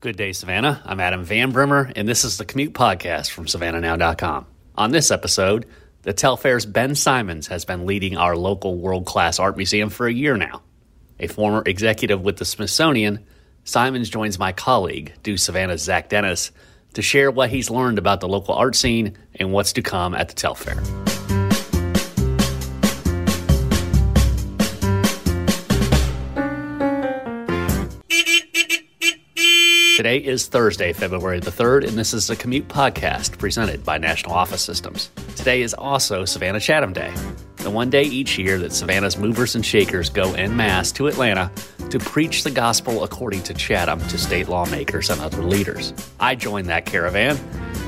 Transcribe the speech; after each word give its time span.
Good 0.00 0.16
day, 0.16 0.32
Savannah. 0.32 0.80
I'm 0.84 1.00
Adam 1.00 1.24
Van 1.24 1.50
Brimmer, 1.50 1.90
and 1.96 2.08
this 2.08 2.22
is 2.22 2.38
the 2.38 2.44
Commute 2.44 2.72
Podcast 2.72 3.32
from 3.32 3.46
SavannahNow.com. 3.46 4.46
On 4.76 4.92
this 4.92 5.10
episode, 5.10 5.66
the 6.02 6.12
Telfair's 6.12 6.64
Ben 6.64 6.94
Simons 6.94 7.48
has 7.48 7.64
been 7.64 7.84
leading 7.84 8.16
our 8.16 8.36
local 8.36 8.76
world 8.76 9.06
class 9.06 9.40
art 9.40 9.56
museum 9.56 9.90
for 9.90 10.06
a 10.06 10.12
year 10.12 10.36
now. 10.36 10.62
A 11.18 11.26
former 11.26 11.64
executive 11.66 12.20
with 12.20 12.36
the 12.36 12.44
Smithsonian, 12.44 13.26
Simons 13.64 14.08
joins 14.08 14.38
my 14.38 14.52
colleague, 14.52 15.14
Do 15.24 15.36
Savannah's 15.36 15.82
Zach 15.82 16.10
Dennis, 16.10 16.52
to 16.94 17.02
share 17.02 17.32
what 17.32 17.50
he's 17.50 17.68
learned 17.68 17.98
about 17.98 18.20
the 18.20 18.28
local 18.28 18.54
art 18.54 18.76
scene 18.76 19.18
and 19.34 19.52
what's 19.52 19.72
to 19.72 19.82
come 19.82 20.14
at 20.14 20.28
the 20.28 20.34
Telfair. 20.36 20.80
Today 29.98 30.18
is 30.18 30.46
Thursday, 30.46 30.92
February 30.92 31.40
the 31.40 31.50
3rd, 31.50 31.88
and 31.88 31.98
this 31.98 32.14
is 32.14 32.28
the 32.28 32.36
Commute 32.36 32.68
Podcast 32.68 33.36
presented 33.36 33.84
by 33.84 33.98
National 33.98 34.32
Office 34.32 34.62
Systems. 34.62 35.10
Today 35.34 35.60
is 35.60 35.74
also 35.74 36.24
Savannah 36.24 36.60
Chatham 36.60 36.92
Day, 36.92 37.12
the 37.56 37.70
one 37.70 37.90
day 37.90 38.04
each 38.04 38.38
year 38.38 38.58
that 38.58 38.72
Savannah's 38.72 39.18
movers 39.18 39.56
and 39.56 39.66
shakers 39.66 40.08
go 40.08 40.34
en 40.34 40.56
masse 40.56 40.92
to 40.92 41.08
Atlanta 41.08 41.50
to 41.90 41.98
preach 41.98 42.44
the 42.44 42.50
gospel 42.52 43.02
according 43.02 43.42
to 43.42 43.54
Chatham 43.54 43.98
to 44.02 44.18
state 44.18 44.48
lawmakers 44.48 45.10
and 45.10 45.20
other 45.20 45.42
leaders. 45.42 45.92
I 46.20 46.36
joined 46.36 46.68
that 46.68 46.86
caravan, 46.86 47.36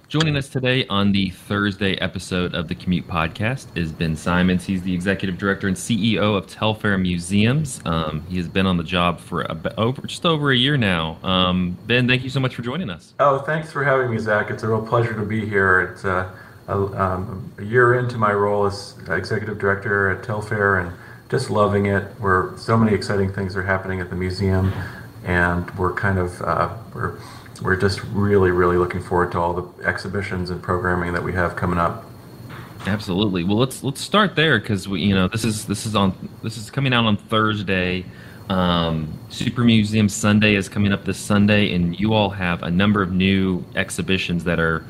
Joining 0.08 0.36
us 0.36 0.48
today 0.48 0.86
on 0.86 1.12
the 1.12 1.28
Thursday 1.28 1.94
episode 1.96 2.54
of 2.54 2.66
the 2.66 2.74
Commute 2.74 3.06
Podcast 3.06 3.66
is 3.76 3.92
Ben 3.92 4.16
Simons. 4.16 4.64
He's 4.64 4.80
the 4.80 4.94
executive 4.94 5.36
director 5.36 5.68
and 5.68 5.76
CEO 5.76 6.34
of 6.34 6.46
Telfair 6.46 6.96
Museums. 6.96 7.82
Um, 7.84 8.24
he 8.26 8.38
has 8.38 8.48
been 8.48 8.64
on 8.64 8.78
the 8.78 8.84
job 8.84 9.20
for 9.20 9.46
over 9.78 10.06
just 10.06 10.24
over 10.24 10.50
a 10.50 10.56
year 10.56 10.78
now. 10.78 11.18
Um, 11.22 11.76
ben, 11.86 12.08
thank 12.08 12.24
you 12.24 12.30
so 12.30 12.40
much 12.40 12.54
for 12.54 12.62
joining 12.62 12.88
us. 12.88 13.12
Oh, 13.20 13.40
thanks 13.40 13.70
for 13.70 13.84
having 13.84 14.10
me, 14.10 14.16
Zach. 14.16 14.50
It's 14.50 14.62
a 14.62 14.68
real 14.68 14.80
pleasure 14.80 15.12
to 15.12 15.26
be 15.26 15.44
here. 15.46 15.82
It's 15.82 16.06
uh, 16.06 16.34
a, 16.68 16.74
um, 16.74 17.52
a 17.58 17.64
year 17.64 17.98
into 17.98 18.16
my 18.16 18.32
role 18.32 18.64
as 18.64 18.94
executive 19.10 19.58
director 19.58 20.08
at 20.08 20.24
Telfair, 20.24 20.78
and 20.78 20.96
just 21.28 21.50
loving 21.50 21.84
it. 21.84 22.04
Where 22.18 22.56
so 22.56 22.78
many 22.78 22.96
exciting 22.96 23.30
things 23.30 23.56
are 23.56 23.62
happening 23.62 24.00
at 24.00 24.08
the 24.08 24.16
museum, 24.16 24.72
and 25.24 25.70
we're 25.76 25.92
kind 25.92 26.18
of 26.18 26.40
uh, 26.40 26.74
we're 26.94 27.18
we're 27.62 27.76
just 27.76 28.02
really, 28.04 28.50
really 28.50 28.76
looking 28.76 29.02
forward 29.02 29.32
to 29.32 29.38
all 29.38 29.54
the 29.54 29.84
exhibitions 29.86 30.50
and 30.50 30.62
programming 30.62 31.12
that 31.12 31.22
we 31.22 31.32
have 31.32 31.56
coming 31.56 31.78
up. 31.78 32.04
Absolutely. 32.86 33.44
Well, 33.44 33.56
let's 33.56 33.82
let's 33.82 34.00
start 34.00 34.36
there 34.36 34.58
because 34.58 34.88
we, 34.88 35.00
you 35.00 35.14
know, 35.14 35.28
this 35.28 35.44
is 35.44 35.66
this 35.66 35.84
is 35.84 35.94
on 35.94 36.14
this 36.42 36.56
is 36.56 36.70
coming 36.70 36.92
out 36.92 37.04
on 37.04 37.16
Thursday. 37.16 38.04
Um, 38.48 39.18
Super 39.28 39.62
Museum 39.62 40.08
Sunday 40.08 40.54
is 40.54 40.68
coming 40.68 40.92
up 40.92 41.04
this 41.04 41.18
Sunday, 41.18 41.74
and 41.74 41.98
you 41.98 42.14
all 42.14 42.30
have 42.30 42.62
a 42.62 42.70
number 42.70 43.02
of 43.02 43.12
new 43.12 43.62
exhibitions 43.74 44.44
that 44.44 44.58
are, 44.58 44.84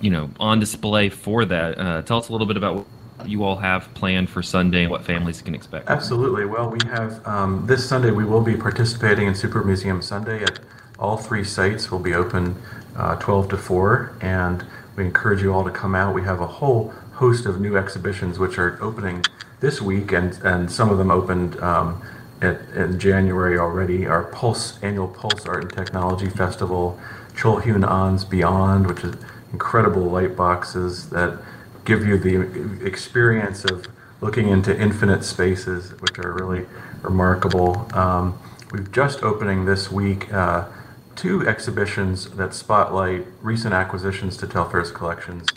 you 0.00 0.10
know, 0.10 0.30
on 0.38 0.60
display 0.60 1.08
for 1.08 1.44
that. 1.46 1.78
Uh, 1.78 2.02
tell 2.02 2.18
us 2.18 2.28
a 2.28 2.32
little 2.32 2.46
bit 2.46 2.56
about 2.56 2.76
what 2.76 2.86
you 3.28 3.44
all 3.44 3.56
have 3.56 3.92
planned 3.94 4.28
for 4.28 4.42
Sunday 4.42 4.82
and 4.82 4.90
what 4.90 5.04
families 5.04 5.40
can 5.40 5.54
expect. 5.54 5.88
Absolutely. 5.88 6.44
Well, 6.44 6.68
we 6.68 6.78
have 6.88 7.26
um, 7.26 7.66
this 7.66 7.88
Sunday. 7.88 8.10
We 8.10 8.24
will 8.24 8.42
be 8.42 8.56
participating 8.56 9.26
in 9.26 9.34
Super 9.34 9.64
Museum 9.64 10.02
Sunday 10.02 10.42
at 10.42 10.58
all 11.02 11.16
three 11.16 11.42
sites 11.42 11.90
will 11.90 11.98
be 11.98 12.14
open 12.14 12.62
uh, 12.96 13.16
12 13.16 13.48
to 13.48 13.56
4, 13.56 14.16
and 14.20 14.64
we 14.94 15.04
encourage 15.04 15.42
you 15.42 15.52
all 15.52 15.64
to 15.64 15.70
come 15.70 15.96
out. 15.96 16.14
We 16.14 16.22
have 16.22 16.40
a 16.40 16.46
whole 16.46 16.94
host 17.14 17.44
of 17.44 17.60
new 17.60 17.76
exhibitions 17.76 18.38
which 18.38 18.56
are 18.56 18.78
opening 18.80 19.24
this 19.60 19.82
week, 19.82 20.12
and, 20.12 20.32
and 20.44 20.70
some 20.70 20.90
of 20.90 20.98
them 20.98 21.10
opened 21.10 21.58
um, 21.60 22.00
at, 22.40 22.60
in 22.76 23.00
January 23.00 23.58
already. 23.58 24.06
Our 24.06 24.24
Pulse 24.24 24.78
annual 24.82 25.08
Pulse 25.08 25.44
Art 25.44 25.64
and 25.64 25.72
Technology 25.72 26.30
Festival, 26.30 26.98
Chul 27.34 27.60
Hyun 27.60 27.86
Ahn's 27.86 28.24
Beyond, 28.24 28.86
which 28.86 29.02
is 29.02 29.16
incredible 29.52 30.02
light 30.02 30.36
boxes 30.36 31.10
that 31.10 31.36
give 31.84 32.06
you 32.06 32.16
the 32.16 32.86
experience 32.86 33.64
of 33.64 33.88
looking 34.20 34.48
into 34.48 34.78
infinite 34.80 35.24
spaces, 35.24 36.00
which 36.00 36.16
are 36.20 36.32
really 36.32 36.64
remarkable. 37.02 37.88
Um, 37.92 38.38
we've 38.70 38.92
just 38.92 39.24
opening 39.24 39.64
this 39.64 39.90
week. 39.90 40.32
Uh, 40.32 40.66
two 41.16 41.46
exhibitions 41.46 42.30
that 42.30 42.54
spotlight 42.54 43.26
recent 43.40 43.74
acquisitions 43.74 44.36
to 44.38 44.46
Telfair's 44.46 44.90
collections. 44.90 45.48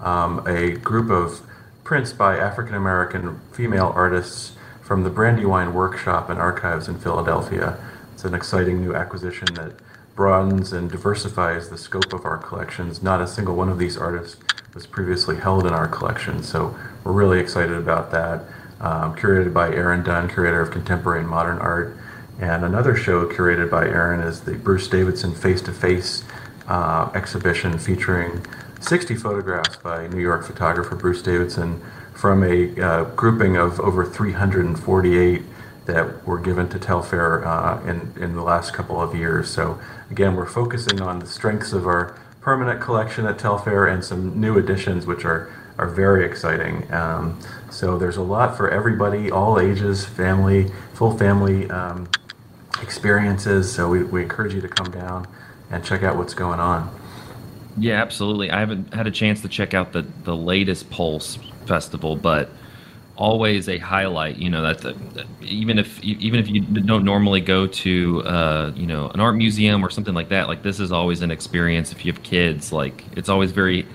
Um, 0.00 0.46
a 0.46 0.72
group 0.72 1.10
of 1.10 1.42
prints 1.84 2.12
by 2.12 2.38
African 2.38 2.74
American 2.74 3.40
female 3.52 3.92
artists 3.94 4.52
from 4.82 5.04
the 5.04 5.10
Brandywine 5.10 5.74
Workshop 5.74 6.28
and 6.28 6.38
Archives 6.40 6.88
in 6.88 6.98
Philadelphia. 6.98 7.78
It's 8.12 8.24
an 8.24 8.34
exciting 8.34 8.80
new 8.80 8.94
acquisition 8.94 9.54
that 9.54 9.72
broadens 10.14 10.72
and 10.72 10.90
diversifies 10.90 11.70
the 11.70 11.78
scope 11.78 12.12
of 12.12 12.24
our 12.24 12.38
collections. 12.38 13.02
Not 13.02 13.20
a 13.20 13.26
single 13.26 13.56
one 13.56 13.68
of 13.68 13.78
these 13.78 13.96
artists 13.96 14.36
was 14.74 14.86
previously 14.86 15.36
held 15.36 15.66
in 15.66 15.72
our 15.72 15.88
collection, 15.88 16.42
so 16.42 16.76
we're 17.04 17.12
really 17.12 17.40
excited 17.40 17.76
about 17.76 18.10
that. 18.10 18.44
Um, 18.80 19.14
curated 19.14 19.54
by 19.54 19.72
Erin 19.72 20.02
Dunn, 20.02 20.28
curator 20.28 20.60
of 20.60 20.72
contemporary 20.72 21.20
and 21.20 21.28
modern 21.28 21.58
art. 21.58 21.96
And 22.42 22.64
another 22.64 22.96
show 22.96 23.24
curated 23.26 23.70
by 23.70 23.86
Erin 23.86 24.18
is 24.18 24.40
the 24.40 24.54
Bruce 24.54 24.88
Davidson 24.88 25.32
Face 25.32 25.62
to 25.62 25.72
Face 25.72 26.24
exhibition 27.14 27.78
featuring 27.78 28.44
60 28.80 29.14
photographs 29.14 29.76
by 29.76 30.08
New 30.08 30.20
York 30.20 30.44
photographer 30.44 30.96
Bruce 30.96 31.22
Davidson 31.22 31.80
from 32.12 32.42
a 32.42 32.80
uh, 32.80 33.04
grouping 33.14 33.56
of 33.56 33.78
over 33.78 34.04
348 34.04 35.42
that 35.86 36.26
were 36.26 36.40
given 36.40 36.68
to 36.70 36.80
Telfair 36.80 37.46
uh, 37.46 37.80
in, 37.84 38.12
in 38.20 38.34
the 38.34 38.42
last 38.42 38.74
couple 38.74 39.00
of 39.00 39.14
years. 39.14 39.48
So, 39.48 39.80
again, 40.10 40.34
we're 40.34 40.44
focusing 40.44 41.00
on 41.00 41.20
the 41.20 41.26
strengths 41.26 41.72
of 41.72 41.86
our 41.86 42.18
permanent 42.40 42.80
collection 42.80 43.24
at 43.24 43.38
Telfair 43.38 43.86
and 43.86 44.04
some 44.04 44.40
new 44.40 44.58
additions, 44.58 45.06
which 45.06 45.24
are, 45.24 45.48
are 45.78 45.86
very 45.86 46.24
exciting. 46.24 46.92
Um, 46.92 47.38
so, 47.70 47.98
there's 47.98 48.16
a 48.16 48.22
lot 48.22 48.56
for 48.56 48.68
everybody, 48.68 49.30
all 49.30 49.60
ages, 49.60 50.04
family, 50.04 50.72
full 50.92 51.16
family. 51.16 51.70
Um, 51.70 52.08
experiences. 52.82 53.72
So 53.72 53.88
we, 53.88 54.02
we 54.04 54.22
encourage 54.22 54.54
you 54.54 54.60
to 54.60 54.68
come 54.68 54.90
down 54.90 55.26
and 55.70 55.84
check 55.84 56.02
out 56.02 56.16
what's 56.16 56.34
going 56.34 56.60
on. 56.60 56.94
Yeah, 57.78 58.02
absolutely. 58.02 58.50
I 58.50 58.60
haven't 58.60 58.92
had 58.92 59.06
a 59.06 59.10
chance 59.10 59.40
to 59.42 59.48
check 59.48 59.72
out 59.72 59.92
the, 59.92 60.02
the 60.24 60.36
latest 60.36 60.90
Pulse 60.90 61.38
festival, 61.66 62.16
but 62.16 62.50
always 63.16 63.68
a 63.68 63.78
highlight. 63.78 64.36
You 64.36 64.50
know 64.50 64.62
that 64.62 64.78
the, 64.78 65.26
even 65.40 65.78
if 65.78 66.02
even 66.02 66.40
if 66.40 66.48
you 66.48 66.60
don't 66.60 67.04
normally 67.04 67.40
go 67.40 67.66
to 67.66 68.22
uh, 68.24 68.72
you 68.74 68.86
know 68.86 69.08
an 69.08 69.20
art 69.20 69.36
museum 69.36 69.84
or 69.84 69.90
something 69.90 70.14
like 70.14 70.28
that, 70.30 70.48
like 70.48 70.62
this 70.62 70.80
is 70.80 70.92
always 70.92 71.22
an 71.22 71.30
experience. 71.30 71.92
If 71.92 72.04
you 72.04 72.12
have 72.12 72.22
kids, 72.22 72.72
like 72.72 73.04
it's 73.16 73.28
always 73.28 73.52
very 73.52 73.86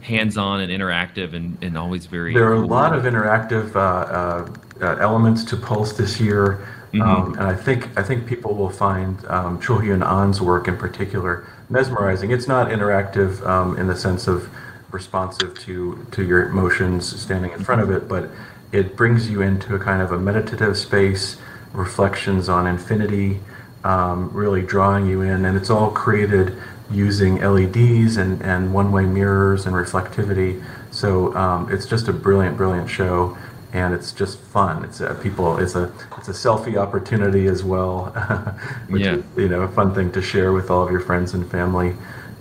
hands-on 0.00 0.60
and 0.60 0.70
interactive 0.70 1.32
and, 1.32 1.56
and 1.62 1.78
always 1.78 2.04
very 2.04 2.34
there 2.34 2.52
are 2.52 2.56
cool. 2.56 2.64
a 2.66 2.66
lot 2.66 2.94
of 2.94 3.04
interactive 3.04 3.74
uh, 3.74 4.46
uh, 4.84 4.96
elements 5.00 5.44
to 5.44 5.56
pulse 5.56 5.94
this 5.94 6.20
year 6.20 6.68
Mm-hmm. 6.94 7.02
Um, 7.02 7.32
and 7.34 7.42
I 7.42 7.56
think 7.56 7.96
I 7.98 8.02
think 8.02 8.26
people 8.26 8.54
will 8.54 8.70
find 8.70 9.24
um, 9.26 9.60
Ahn's 9.60 10.40
work 10.40 10.68
in 10.68 10.76
particular 10.76 11.46
mesmerizing. 11.68 12.30
It's 12.30 12.46
not 12.46 12.68
interactive 12.68 13.44
um, 13.46 13.76
in 13.76 13.88
the 13.88 13.96
sense 13.96 14.28
of 14.28 14.48
responsive 14.92 15.58
to 15.60 16.06
to 16.12 16.24
your 16.24 16.48
emotions 16.48 17.20
standing 17.20 17.50
in 17.50 17.64
front 17.64 17.82
of 17.82 17.90
it, 17.90 18.06
but 18.08 18.30
it 18.70 18.96
brings 18.96 19.28
you 19.28 19.42
into 19.42 19.74
a 19.74 19.78
kind 19.78 20.02
of 20.02 20.12
a 20.12 20.18
meditative 20.18 20.76
space, 20.78 21.36
reflections 21.72 22.48
on 22.48 22.66
infinity, 22.66 23.40
um, 23.82 24.30
really 24.32 24.62
drawing 24.62 25.06
you 25.06 25.22
in, 25.22 25.44
and 25.44 25.56
it's 25.56 25.70
all 25.70 25.90
created 25.90 26.56
using 26.90 27.40
LEDs 27.40 28.18
and, 28.18 28.40
and 28.42 28.72
one-way 28.72 29.04
mirrors 29.04 29.66
and 29.66 29.74
reflectivity. 29.74 30.62
So 30.90 31.34
um, 31.34 31.72
it's 31.72 31.86
just 31.86 32.08
a 32.08 32.12
brilliant, 32.12 32.56
brilliant 32.56 32.90
show 32.90 33.36
and 33.74 33.92
it's 33.92 34.12
just 34.12 34.38
fun. 34.38 34.84
It's 34.84 35.00
a, 35.00 35.14
people. 35.16 35.58
It's 35.58 35.74
a 35.74 35.92
it's 36.16 36.28
a 36.28 36.32
selfie 36.32 36.76
opportunity 36.76 37.46
as 37.48 37.62
well, 37.62 38.06
which 38.88 39.02
Yeah. 39.02 39.16
is 39.16 39.24
you 39.36 39.48
know 39.48 39.62
a 39.62 39.68
fun 39.68 39.94
thing 39.94 40.10
to 40.12 40.22
share 40.22 40.52
with 40.52 40.70
all 40.70 40.84
of 40.86 40.90
your 40.90 41.00
friends 41.00 41.34
and 41.34 41.48
family. 41.50 41.94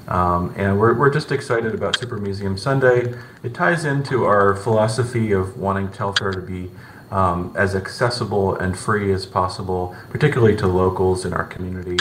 Um, 0.07 0.53
and 0.57 0.77
we're, 0.79 0.93
we're 0.93 1.09
just 1.09 1.31
excited 1.31 1.73
about 1.73 1.97
Super 1.97 2.17
Museum 2.17 2.57
Sunday. 2.57 3.13
It 3.41 3.53
ties 3.53 3.85
into 3.85 4.25
our 4.25 4.53
philosophy 4.53 5.31
of 5.31 5.57
wanting 5.57 5.89
Telfair 5.91 6.33
to 6.33 6.41
be 6.41 6.69
um, 7.09 7.53
as 7.57 7.73
accessible 7.73 8.53
and 8.55 8.77
free 8.77 9.13
as 9.13 9.25
possible, 9.25 9.95
particularly 10.11 10.57
to 10.57 10.67
locals 10.67 11.23
in 11.25 11.33
our 11.33 11.45
community. 11.45 11.97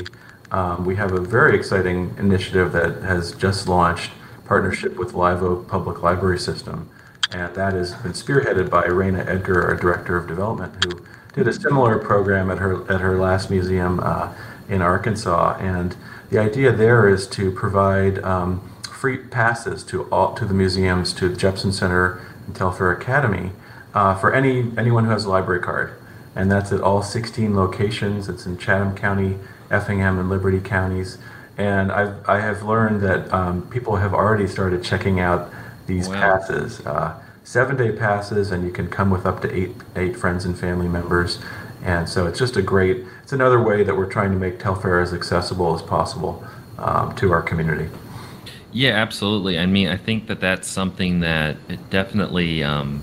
Um, 0.51 0.85
we 0.85 0.97
have 0.97 1.13
a 1.13 1.21
very 1.21 1.57
exciting 1.57 2.15
initiative 2.19 2.73
that 2.73 3.03
has 3.03 3.33
just 3.33 3.69
launched 3.69 4.11
partnership 4.47 4.97
with 4.97 5.15
Live 5.15 5.43
Oak 5.43 5.69
Public 5.69 6.03
Library 6.03 6.41
System, 6.41 6.91
and 7.35 7.55
that 7.55 7.73
has 7.75 7.95
been 7.95 8.13
spearheaded 8.13 8.71
by 8.71 8.85
Raina 8.85 9.27
Edgar, 9.27 9.63
our 9.65 9.75
Director 9.75 10.17
of 10.17 10.27
Development, 10.27 10.73
who 10.85 11.03
did 11.35 11.49
a 11.49 11.53
similar 11.53 11.99
program 11.99 12.51
at 12.51 12.59
her 12.59 12.83
at 12.93 13.01
her 13.01 13.19
last 13.19 13.51
museum 13.51 14.01
uh, 14.01 14.33
in 14.69 14.83
Arkansas. 14.83 15.57
And 15.59 15.97
the 16.31 16.39
idea 16.39 16.73
there 16.73 17.09
is 17.09 17.27
to 17.29 17.51
provide 17.51 18.19
um, 18.21 18.61
free 18.83 19.19
passes 19.19 19.83
to 19.85 20.05
all 20.05 20.35
to 20.35 20.45
the 20.45 20.55
museums, 20.55 21.13
to 21.15 21.29
the 21.29 21.37
Jepson 21.37 21.73
Center 21.73 22.21
and 22.47 22.55
Telfair 22.55 22.93
Academy, 22.93 23.53
uh, 23.95 24.15
for 24.15 24.33
any 24.35 24.71
anyone 24.77 25.05
who 25.05 25.11
has 25.11 25.25
a 25.25 25.31
library 25.31 25.61
card, 25.61 25.95
and 26.37 26.51
that's 26.51 26.73
at 26.73 26.81
all 26.81 27.03
16 27.03 27.57
locations. 27.57 28.29
It's 28.29 28.47
in 28.47 28.59
Chatham 28.59 28.95
County, 28.95 29.39
Effingham, 29.71 30.19
and 30.19 30.29
Liberty 30.29 30.61
counties. 30.61 31.19
And 31.59 31.93
I've, 31.93 32.27
I 32.29 32.41
have 32.41 32.63
learned 32.63 33.03
that 33.03 33.31
um, 33.33 33.69
people 33.69 33.97
have 33.97 34.15
already 34.15 34.47
started 34.47 34.83
checking 34.83 35.21
out 35.21 35.51
these 35.87 36.09
Wow. 36.09 36.15
passes, 36.15 36.81
uh, 36.87 37.15
seven 37.45 37.77
day 37.77 37.93
passes, 37.93 38.51
and 38.51 38.65
you 38.65 38.71
can 38.71 38.89
come 38.89 39.11
with 39.11 39.27
up 39.27 39.43
to 39.43 39.55
eight 39.55 39.73
eight 39.97 40.17
friends 40.17 40.45
and 40.45 40.59
family 40.59 40.89
members. 40.89 41.39
And 41.85 42.09
so 42.09 42.27
it's 42.27 42.39
just 42.39 42.57
a 42.57 42.63
great. 42.63 43.05
It's 43.25 43.33
another 43.33 43.61
way 43.61 43.83
that 43.83 43.97
we're 43.97 44.07
trying 44.07 44.31
to 44.31 44.39
make 44.39 44.61
Telfair 44.61 45.01
as 45.01 45.13
accessible 45.13 45.75
as 45.75 45.83
possible 45.83 46.45
um, 46.79 47.15
to 47.17 47.33
our 47.33 47.43
community. 47.43 47.89
Yeah, 48.73 48.93
absolutely. 48.93 49.59
I 49.59 49.67
mean, 49.67 49.89
I 49.89 49.97
think 49.97 50.29
that 50.29 50.41
that's 50.41 50.69
something 50.69 51.21
that 51.21 51.57
it 51.69 51.91
definitely, 51.91 52.63
um, 52.63 53.03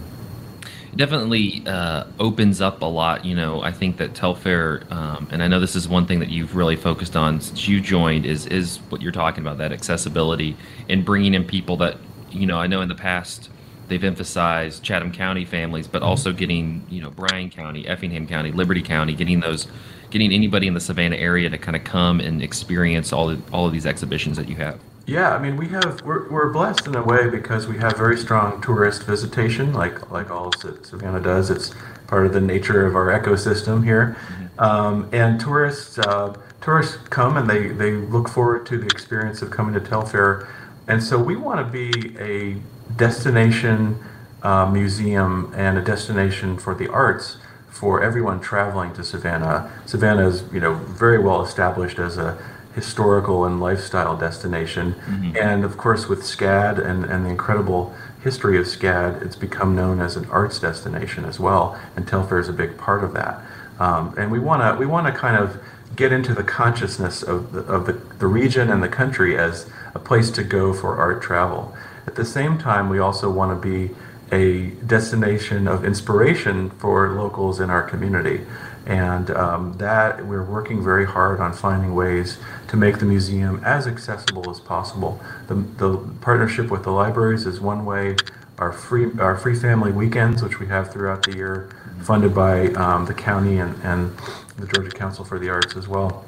definitely 0.95 1.61
uh, 1.67 2.05
opens 2.19 2.59
up 2.61 2.81
a 2.81 2.85
lot. 2.85 3.23
You 3.25 3.35
know, 3.35 3.61
I 3.61 3.71
think 3.71 3.97
that 3.97 4.15
Telfair, 4.15 4.83
um, 4.89 5.27
and 5.29 5.43
I 5.43 5.47
know 5.47 5.59
this 5.59 5.75
is 5.75 5.87
one 5.87 6.07
thing 6.07 6.19
that 6.21 6.29
you've 6.29 6.55
really 6.55 6.75
focused 6.75 7.15
on 7.15 7.41
since 7.41 7.67
you 7.67 7.81
joined, 7.81 8.25
is 8.25 8.45
is 8.45 8.77
what 8.89 9.01
you're 9.01 9.11
talking 9.11 9.43
about 9.43 9.57
that 9.57 9.71
accessibility 9.71 10.55
and 10.87 11.03
bringing 11.03 11.33
in 11.33 11.43
people 11.43 11.77
that, 11.77 11.97
you 12.31 12.47
know, 12.47 12.57
I 12.57 12.67
know 12.67 12.81
in 12.81 12.87
the 12.87 12.95
past 12.95 13.49
they've 13.89 14.03
emphasized 14.03 14.83
Chatham 14.83 15.11
County 15.11 15.45
families, 15.45 15.87
but 15.87 16.01
also 16.01 16.31
getting 16.31 16.85
you 16.89 17.01
know 17.01 17.09
Bryan 17.11 17.49
County, 17.49 17.87
Effingham 17.87 18.27
County, 18.27 18.51
Liberty 18.51 18.81
County, 18.81 19.13
getting 19.13 19.39
those, 19.39 19.67
getting 20.09 20.31
anybody 20.31 20.67
in 20.67 20.73
the 20.73 20.79
Savannah 20.79 21.17
area 21.17 21.49
to 21.49 21.57
kind 21.57 21.75
of 21.75 21.83
come 21.83 22.19
and 22.19 22.41
experience 22.41 23.11
all 23.11 23.29
of, 23.29 23.53
all 23.53 23.65
of 23.65 23.73
these 23.73 23.85
exhibitions 23.85 24.37
that 24.37 24.47
you 24.47 24.55
have. 24.55 24.79
Yeah, 25.05 25.35
I 25.35 25.39
mean, 25.39 25.57
we 25.57 25.67
have 25.69 26.03
we're, 26.03 26.29
we're 26.29 26.53
blessed 26.53 26.85
in 26.85 26.95
a 26.95 27.01
way 27.01 27.27
because 27.27 27.65
we 27.65 27.79
have 27.79 27.97
very 27.97 28.15
strong 28.15 28.61
tourist 28.61 29.03
visitation, 29.03 29.73
like 29.73 30.11
like 30.11 30.29
all 30.29 30.51
Savannah 30.53 31.19
does. 31.19 31.49
It's 31.49 31.73
part 32.05 32.27
of 32.27 32.33
the 32.33 32.41
nature 32.41 32.85
of 32.85 32.95
our 32.95 33.07
ecosystem 33.07 33.83
here, 33.83 34.17
um, 34.59 35.09
and 35.11 35.39
tourists 35.39 35.97
uh, 35.97 36.35
tourists 36.61 36.97
come 37.09 37.37
and 37.37 37.49
they 37.49 37.69
they 37.69 37.93
look 37.93 38.29
forward 38.29 38.67
to 38.67 38.77
the 38.77 38.85
experience 38.85 39.41
of 39.41 39.49
coming 39.49 39.73
to 39.73 39.79
Telfair, 39.79 40.47
and 40.87 41.03
so 41.03 41.17
we 41.17 41.35
want 41.35 41.59
to 41.59 41.71
be 41.71 42.15
a 42.19 42.57
destination 42.99 44.03
uh, 44.43 44.69
museum 44.69 45.51
and 45.55 45.77
a 45.77 45.81
destination 45.81 46.57
for 46.57 46.75
the 46.75 46.89
arts 46.91 47.37
for 47.69 48.03
everyone 48.03 48.39
traveling 48.39 48.93
to 48.93 49.03
Savannah. 49.03 49.71
Savannah 49.85 50.27
is 50.27 50.43
you 50.53 50.59
know 50.59 50.73
very 50.75 51.17
well 51.17 51.41
established 51.41 51.97
as 51.99 52.17
a 52.17 52.37
historical 52.75 53.45
and 53.45 53.59
lifestyle 53.59 54.15
destination. 54.15 54.95
And 55.37 55.65
of 55.65 55.77
course, 55.77 56.07
with 56.07 56.21
SCAD 56.21 56.77
and, 56.77 57.03
and 57.05 57.25
the 57.25 57.29
incredible 57.29 57.93
history 58.23 58.57
of 58.57 58.65
SCAD, 58.65 59.21
it's 59.25 59.35
become 59.35 59.75
known 59.75 59.99
as 59.99 60.15
an 60.15 60.25
arts 60.29 60.59
destination 60.59 61.25
as 61.25 61.39
well. 61.39 61.79
And 61.95 62.07
Telfair 62.07 62.39
is 62.39 62.47
a 62.47 62.53
big 62.53 62.77
part 62.77 63.03
of 63.03 63.13
that. 63.13 63.41
Um, 63.79 64.13
and 64.17 64.31
we 64.31 64.39
want 64.39 64.61
to 64.61 64.79
we 64.79 64.85
want 64.85 65.07
to 65.07 65.13
kind 65.13 65.37
of 65.37 65.59
get 65.95 66.11
into 66.11 66.33
the 66.33 66.43
consciousness 66.43 67.23
of 67.23 67.51
the, 67.51 67.61
of 67.61 67.85
the, 67.85 67.93
the 67.93 68.27
region 68.27 68.69
and 68.69 68.83
the 68.83 68.89
country 68.89 69.37
as 69.37 69.65
a 69.95 69.99
place 69.99 70.29
to 70.31 70.43
go 70.43 70.73
for 70.73 70.97
art 70.97 71.21
travel. 71.21 71.75
At 72.07 72.15
the 72.15 72.25
same 72.25 72.57
time, 72.57 72.89
we 72.89 72.99
also 72.99 73.29
want 73.29 73.51
to 73.51 73.69
be 73.69 73.93
a 74.31 74.67
destination 74.85 75.67
of 75.67 75.83
inspiration 75.83 76.69
for 76.71 77.09
locals 77.13 77.59
in 77.59 77.69
our 77.69 77.83
community. 77.83 78.45
And 78.85 79.29
um, 79.31 79.73
that 79.77 80.25
we're 80.25 80.43
working 80.43 80.83
very 80.83 81.05
hard 81.05 81.39
on 81.39 81.53
finding 81.53 81.93
ways 81.93 82.37
to 82.69 82.77
make 82.77 82.99
the 82.99 83.05
museum 83.05 83.61
as 83.63 83.87
accessible 83.87 84.49
as 84.49 84.59
possible. 84.59 85.21
The, 85.47 85.55
the 85.55 85.97
partnership 86.21 86.71
with 86.71 86.83
the 86.83 86.91
libraries 86.91 87.45
is 87.45 87.59
one 87.59 87.85
way. 87.85 88.15
Our 88.57 88.73
free 88.73 89.09
our 89.19 89.37
free 89.37 89.55
family 89.55 89.91
weekends, 89.91 90.43
which 90.43 90.59
we 90.59 90.67
have 90.67 90.91
throughout 90.91 91.23
the 91.23 91.33
year, 91.33 91.69
funded 92.01 92.35
by 92.35 92.67
um, 92.73 93.05
the 93.05 93.13
county 93.13 93.59
and, 93.59 93.73
and 93.83 94.17
the 94.57 94.67
Georgia 94.67 94.91
Council 94.91 95.23
for 95.23 95.39
the 95.39 95.49
Arts 95.49 95.77
as 95.77 95.87
well, 95.87 96.25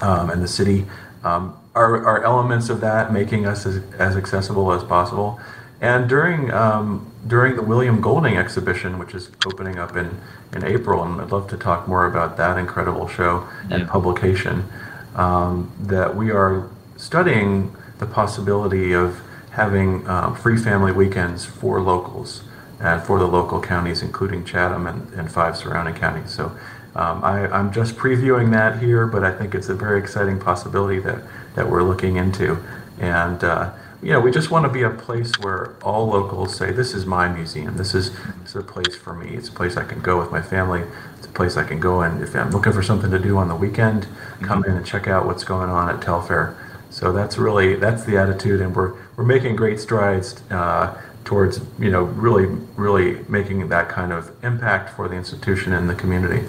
um, 0.00 0.30
and 0.30 0.42
the 0.42 0.48
city, 0.48 0.86
um, 1.24 1.56
are, 1.74 2.04
are 2.06 2.24
elements 2.24 2.68
of 2.68 2.80
that 2.80 3.12
making 3.12 3.46
us 3.46 3.66
as, 3.66 3.82
as 3.98 4.16
accessible 4.16 4.72
as 4.72 4.84
possible. 4.84 5.40
And 5.80 6.08
during 6.08 6.52
um, 6.52 7.12
during 7.26 7.56
the 7.56 7.62
William 7.62 8.00
Golding 8.00 8.36
exhibition, 8.36 8.98
which 8.98 9.14
is 9.14 9.30
opening 9.46 9.78
up 9.78 9.96
in, 9.96 10.20
in 10.52 10.64
April, 10.64 11.02
and 11.04 11.20
I'd 11.20 11.30
love 11.30 11.48
to 11.50 11.56
talk 11.56 11.86
more 11.86 12.06
about 12.06 12.36
that 12.36 12.58
incredible 12.58 13.08
show 13.08 13.48
and 13.70 13.88
publication, 13.88 14.68
um, 15.14 15.70
that 15.80 16.16
we 16.16 16.30
are 16.30 16.68
studying 16.96 17.74
the 17.98 18.06
possibility 18.06 18.92
of 18.92 19.20
having 19.50 20.06
um, 20.08 20.34
free 20.34 20.56
family 20.56 20.92
weekends 20.92 21.44
for 21.44 21.80
locals 21.80 22.42
and 22.80 23.02
for 23.02 23.18
the 23.18 23.26
local 23.26 23.60
counties, 23.60 24.02
including 24.02 24.44
Chatham 24.44 24.86
and, 24.86 25.12
and 25.14 25.30
five 25.30 25.56
surrounding 25.56 25.94
counties. 25.94 26.34
So 26.34 26.56
um, 26.94 27.24
I, 27.24 27.46
I'm 27.48 27.72
just 27.72 27.96
previewing 27.96 28.50
that 28.52 28.82
here, 28.82 29.06
but 29.06 29.24
I 29.24 29.32
think 29.32 29.54
it's 29.54 29.68
a 29.68 29.74
very 29.74 29.98
exciting 29.98 30.38
possibility 30.38 30.98
that, 31.00 31.22
that 31.54 31.68
we're 31.68 31.82
looking 31.82 32.16
into. 32.16 32.58
And 33.00 33.42
uh, 33.42 33.72
you 34.02 34.12
know, 34.12 34.20
we 34.20 34.30
just 34.30 34.50
want 34.50 34.66
to 34.66 34.68
be 34.68 34.82
a 34.82 34.90
place 34.90 35.32
where 35.40 35.74
all 35.82 36.08
locals 36.08 36.56
say, 36.56 36.72
"This 36.72 36.92
is 36.92 37.06
my 37.06 37.28
museum. 37.28 37.76
This 37.76 37.94
is 37.94 38.12
this 38.40 38.50
is 38.50 38.56
a 38.56 38.62
place 38.62 38.96
for 38.96 39.14
me. 39.14 39.36
It's 39.36 39.48
a 39.48 39.52
place 39.52 39.76
I 39.76 39.84
can 39.84 40.00
go 40.00 40.18
with 40.18 40.30
my 40.30 40.42
family. 40.42 40.82
It's 41.16 41.26
a 41.26 41.30
place 41.30 41.56
I 41.56 41.64
can 41.64 41.78
go 41.78 42.02
and 42.02 42.20
if 42.22 42.34
I'm 42.34 42.50
looking 42.50 42.72
for 42.72 42.82
something 42.82 43.10
to 43.10 43.18
do 43.18 43.38
on 43.38 43.48
the 43.48 43.54
weekend, 43.54 44.08
come 44.42 44.64
in 44.64 44.72
and 44.72 44.84
check 44.84 45.06
out 45.06 45.24
what's 45.24 45.44
going 45.44 45.70
on 45.70 45.88
at 45.88 46.02
Telfair." 46.02 46.56
So 46.90 47.10
that's 47.10 47.38
really 47.38 47.76
that's 47.76 48.04
the 48.04 48.18
attitude, 48.18 48.60
and 48.60 48.76
we're 48.76 48.94
we're 49.16 49.24
making 49.24 49.56
great 49.56 49.80
strides 49.80 50.42
uh, 50.50 51.00
towards 51.24 51.60
you 51.78 51.90
know 51.90 52.02
really 52.02 52.46
really 52.76 53.24
making 53.28 53.68
that 53.68 53.88
kind 53.88 54.12
of 54.12 54.30
impact 54.44 54.94
for 54.94 55.08
the 55.08 55.14
institution 55.14 55.72
and 55.72 55.88
the 55.88 55.94
community. 55.94 56.46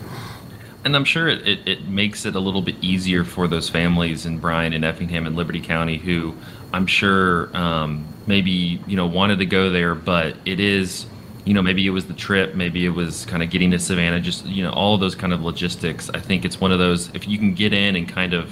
And 0.86 0.96
I'm 0.96 1.06
sure 1.06 1.30
it, 1.30 1.48
it, 1.48 1.68
it 1.68 1.88
makes 1.88 2.26
it 2.26 2.36
a 2.36 2.40
little 2.40 2.62
bit 2.62 2.76
easier 2.82 3.24
for 3.24 3.48
those 3.48 3.70
families 3.70 4.26
in 4.26 4.40
Bryan 4.40 4.74
and 4.74 4.84
Effingham 4.84 5.26
and 5.26 5.36
Liberty 5.36 5.62
County 5.62 5.98
who 5.98 6.36
I'm 6.74 6.88
sure 6.88 7.56
um, 7.56 8.06
maybe, 8.28 8.82
you 8.88 8.98
know, 8.98 9.06
wanted 9.06 9.40
to 9.40 9.46
go 9.46 9.70
there, 9.70 9.96
but 9.96 10.36
it 10.44 10.60
is, 10.60 11.06
you 11.46 11.54
know, 11.54 11.62
maybe 11.62 11.86
it 11.86 11.92
was 11.92 12.08
the 12.08 12.14
trip, 12.14 12.56
maybe 12.56 12.86
it 12.86 12.90
was 12.90 13.26
kind 13.26 13.44
of 13.44 13.50
getting 13.50 13.72
to 13.72 13.80
Savannah, 13.80 14.20
just, 14.20 14.46
you 14.46 14.64
know, 14.64 14.72
all 14.72 14.96
of 14.96 15.00
those 15.00 15.16
kind 15.16 15.34
of 15.34 15.42
logistics. 15.42 16.10
I 16.10 16.20
think 16.20 16.46
it's 16.46 16.60
one 16.60 16.72
of 16.72 16.80
those, 16.80 17.14
if 17.14 17.28
you 17.28 17.38
can 17.38 17.54
get 17.54 17.74
in 17.74 17.96
and 17.96 18.10
kind 18.10 18.34
of, 18.34 18.52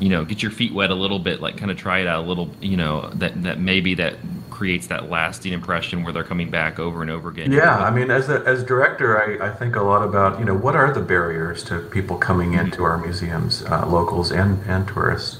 you 0.00 0.08
know, 0.08 0.24
get 0.24 0.42
your 0.42 0.50
feet 0.50 0.74
wet 0.74 0.90
a 0.90 0.94
little 0.94 1.18
bit, 1.18 1.40
like 1.40 1.56
kind 1.56 1.70
of 1.70 1.76
try 1.76 2.00
it 2.00 2.06
out 2.06 2.24
a 2.24 2.26
little, 2.26 2.50
you 2.60 2.76
know, 2.76 3.08
that, 3.14 3.42
that 3.42 3.60
maybe 3.60 3.94
that 3.94 4.16
creates 4.58 4.88
that 4.88 5.08
lasting 5.08 5.52
impression 5.52 6.02
where 6.02 6.12
they're 6.12 6.24
coming 6.24 6.50
back 6.50 6.80
over 6.80 7.00
and 7.00 7.12
over 7.12 7.28
again. 7.28 7.52
Yeah, 7.52 7.78
I 7.78 7.90
mean, 7.90 8.10
as 8.10 8.28
a, 8.28 8.42
as 8.44 8.64
director, 8.64 9.16
I, 9.16 9.50
I 9.50 9.54
think 9.54 9.76
a 9.76 9.82
lot 9.82 10.02
about 10.02 10.40
you 10.40 10.44
know 10.44 10.56
what 10.56 10.74
are 10.74 10.92
the 10.92 11.00
barriers 11.00 11.62
to 11.64 11.78
people 11.78 12.16
coming 12.16 12.54
into 12.54 12.82
our 12.82 12.98
museums, 12.98 13.62
uh, 13.62 13.86
locals 13.86 14.32
and 14.32 14.60
and 14.66 14.88
tourists, 14.88 15.38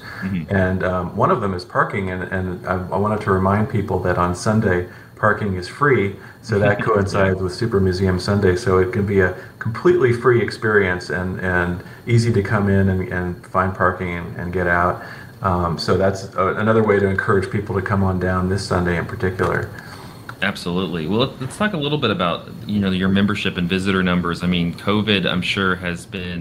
and 0.49 0.85
um, 0.85 1.17
one 1.17 1.31
of 1.31 1.41
them 1.41 1.53
is 1.53 1.65
parking, 1.65 2.09
and 2.11 2.23
and 2.31 2.65
I, 2.65 2.75
I 2.75 2.97
wanted 2.97 3.19
to 3.25 3.31
remind 3.31 3.69
people 3.69 3.99
that 3.99 4.17
on 4.17 4.33
Sunday 4.33 4.87
parking 5.17 5.55
is 5.55 5.67
free, 5.67 6.15
so 6.41 6.57
that 6.57 6.81
coincides 6.87 7.41
with 7.41 7.53
Super 7.53 7.81
Museum 7.81 8.21
Sunday, 8.21 8.55
so 8.55 8.77
it 8.77 8.93
can 8.93 9.05
be 9.05 9.19
a 9.19 9.35
completely 9.59 10.13
free 10.13 10.41
experience 10.41 11.09
and 11.09 11.41
and 11.41 11.83
easy 12.07 12.31
to 12.31 12.41
come 12.41 12.69
in 12.69 12.87
and, 12.87 13.11
and 13.11 13.45
find 13.47 13.75
parking 13.75 14.11
and, 14.11 14.37
and 14.37 14.53
get 14.53 14.67
out. 14.67 15.03
Um, 15.41 15.77
so 15.77 15.97
that's 15.97 16.35
uh 16.35 16.55
another 16.57 16.83
way 16.83 16.99
to 16.99 17.07
encourage 17.07 17.49
people 17.49 17.75
to 17.75 17.81
come 17.81 18.03
on 18.03 18.19
down 18.19 18.49
this 18.49 18.65
Sunday 18.65 18.97
in 18.97 19.05
particular. 19.05 19.69
Absolutely. 20.41 21.05
Well, 21.07 21.33
let's- 21.39 21.57
talk 21.57 21.73
a 21.73 21.77
little 21.77 21.97
bit 21.97 22.11
about 22.11 22.47
you 22.67 22.79
know 22.79 22.89
your 22.91 23.09
membership 23.09 23.57
and 23.57 23.67
visitor 23.69 24.03
numbers. 24.03 24.43
I 24.43 24.47
mean, 24.47 24.73
COVID, 24.73 25.25
I'm 25.25 25.41
sure, 25.41 25.75
has 25.75 26.05
been, 26.05 26.39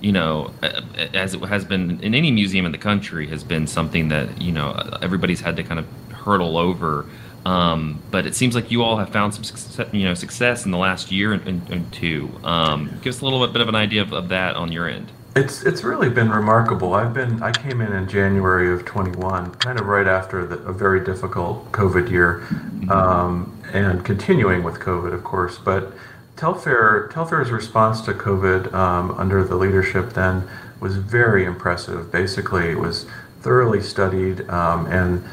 you 0.00 0.12
know, 0.12 0.52
a- 0.62 0.82
a- 0.96 1.16
as 1.16 1.34
it 1.34 1.40
has 1.44 1.64
been 1.64 2.00
in 2.00 2.14
any 2.14 2.30
museum 2.30 2.66
in 2.66 2.72
the 2.72 2.78
country, 2.78 3.26
has 3.28 3.42
been 3.44 3.66
something 3.66 4.08
that 4.08 4.40
you 4.40 4.52
know 4.52 4.72
everybody's 5.02 5.40
had 5.40 5.56
to 5.56 5.62
kind 5.62 5.78
of 5.80 5.86
hurdle 6.12 6.56
over. 6.58 7.06
Um, 7.44 7.98
but 8.12 8.24
it 8.24 8.36
seems 8.36 8.54
like 8.54 8.70
you 8.70 8.84
all 8.84 8.98
have 8.98 9.08
found 9.08 9.34
some 9.34 9.42
success, 9.42 9.88
you 9.92 10.04
know 10.04 10.14
success 10.14 10.64
in 10.64 10.70
the 10.70 10.78
last 10.78 11.10
year 11.10 11.32
and, 11.32 11.46
and, 11.48 11.68
and 11.70 11.92
two. 11.92 12.30
Um, 12.44 12.90
give 13.02 13.12
us 13.14 13.20
a 13.20 13.24
little 13.24 13.44
bit 13.48 13.60
of 13.60 13.68
an 13.68 13.74
idea 13.74 14.02
of, 14.02 14.12
of 14.12 14.28
that 14.28 14.54
on 14.54 14.70
your 14.70 14.88
end. 14.88 15.10
It's 15.34 15.62
it's 15.62 15.82
really 15.82 16.10
been 16.10 16.30
remarkable. 16.30 16.92
I've 16.92 17.14
been 17.14 17.42
I 17.42 17.52
came 17.52 17.80
in 17.80 17.92
in 17.92 18.06
January 18.06 18.70
of 18.70 18.84
21, 18.84 19.54
kind 19.54 19.80
of 19.80 19.86
right 19.86 20.06
after 20.06 20.44
the, 20.44 20.58
a 20.58 20.72
very 20.74 21.02
difficult 21.02 21.72
COVID 21.72 22.10
year, 22.10 22.46
um, 22.90 23.58
and 23.72 24.04
continuing 24.04 24.62
with 24.62 24.74
COVID, 24.74 25.14
of 25.14 25.24
course. 25.24 25.56
But 25.56 25.92
Telfair 26.36 27.08
Telfair's 27.08 27.50
response 27.50 28.02
to 28.02 28.12
COVID 28.12 28.74
um, 28.74 29.12
under 29.12 29.42
the 29.42 29.56
leadership 29.56 30.12
then 30.12 30.48
was 30.80 30.96
very 30.96 31.46
impressive. 31.46 32.12
Basically, 32.12 32.70
it 32.70 32.78
was 32.78 33.06
thoroughly 33.40 33.80
studied 33.80 34.46
um, 34.50 34.86
and 34.86 35.24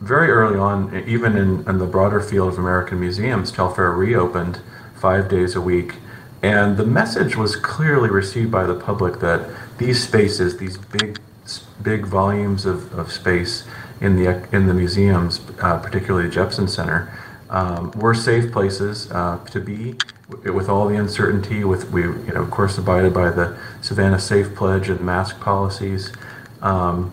very 0.00 0.30
early 0.30 0.58
on, 0.58 0.94
even 1.06 1.36
in, 1.36 1.68
in 1.68 1.78
the 1.78 1.86
broader 1.86 2.20
field 2.20 2.52
of 2.52 2.58
American 2.58 3.00
museums, 3.00 3.52
Telfair 3.52 3.90
reopened 3.90 4.60
five 4.94 5.28
days 5.28 5.54
a 5.54 5.60
week. 5.60 5.94
And 6.42 6.76
the 6.76 6.86
message 6.86 7.36
was 7.36 7.56
clearly 7.56 8.08
received 8.08 8.50
by 8.50 8.64
the 8.64 8.74
public 8.74 9.20
that 9.20 9.50
these 9.78 10.02
spaces, 10.02 10.56
these 10.56 10.78
big, 10.78 11.20
big 11.82 12.06
volumes 12.06 12.64
of, 12.64 12.92
of 12.98 13.12
space 13.12 13.64
in 14.00 14.16
the 14.16 14.48
in 14.54 14.66
the 14.66 14.74
museums, 14.74 15.40
uh, 15.60 15.78
particularly 15.78 16.28
the 16.28 16.32
Jepson 16.32 16.66
Center, 16.66 17.12
um, 17.50 17.90
were 17.92 18.14
safe 18.14 18.50
places 18.52 19.10
uh, 19.10 19.38
to 19.50 19.60
be. 19.60 19.96
With 20.44 20.68
all 20.68 20.86
the 20.86 20.94
uncertainty, 20.94 21.64
with 21.64 21.90
we, 21.90 22.02
you 22.02 22.32
know, 22.32 22.42
of 22.42 22.52
course, 22.52 22.78
abided 22.78 23.12
by 23.12 23.30
the 23.30 23.58
Savannah 23.80 24.20
Safe 24.20 24.54
Pledge 24.54 24.88
and 24.88 25.00
mask 25.00 25.40
policies. 25.40 26.12
Um, 26.62 27.12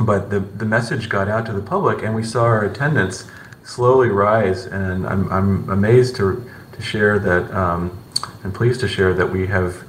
but 0.00 0.30
the, 0.30 0.40
the 0.40 0.64
message 0.64 1.08
got 1.08 1.28
out 1.28 1.46
to 1.46 1.52
the 1.52 1.62
public 1.62 2.02
and 2.02 2.14
we 2.14 2.24
saw 2.24 2.44
our 2.44 2.64
attendance 2.64 3.26
slowly 3.64 4.08
rise 4.08 4.66
and 4.66 5.06
i'm, 5.06 5.30
I'm 5.30 5.68
amazed 5.68 6.16
to, 6.16 6.50
to 6.72 6.82
share 6.82 7.18
that 7.18 7.50
um, 7.52 7.96
and 8.42 8.54
pleased 8.54 8.80
to 8.80 8.88
share 8.88 9.14
that 9.14 9.30
we 9.30 9.46
have 9.46 9.84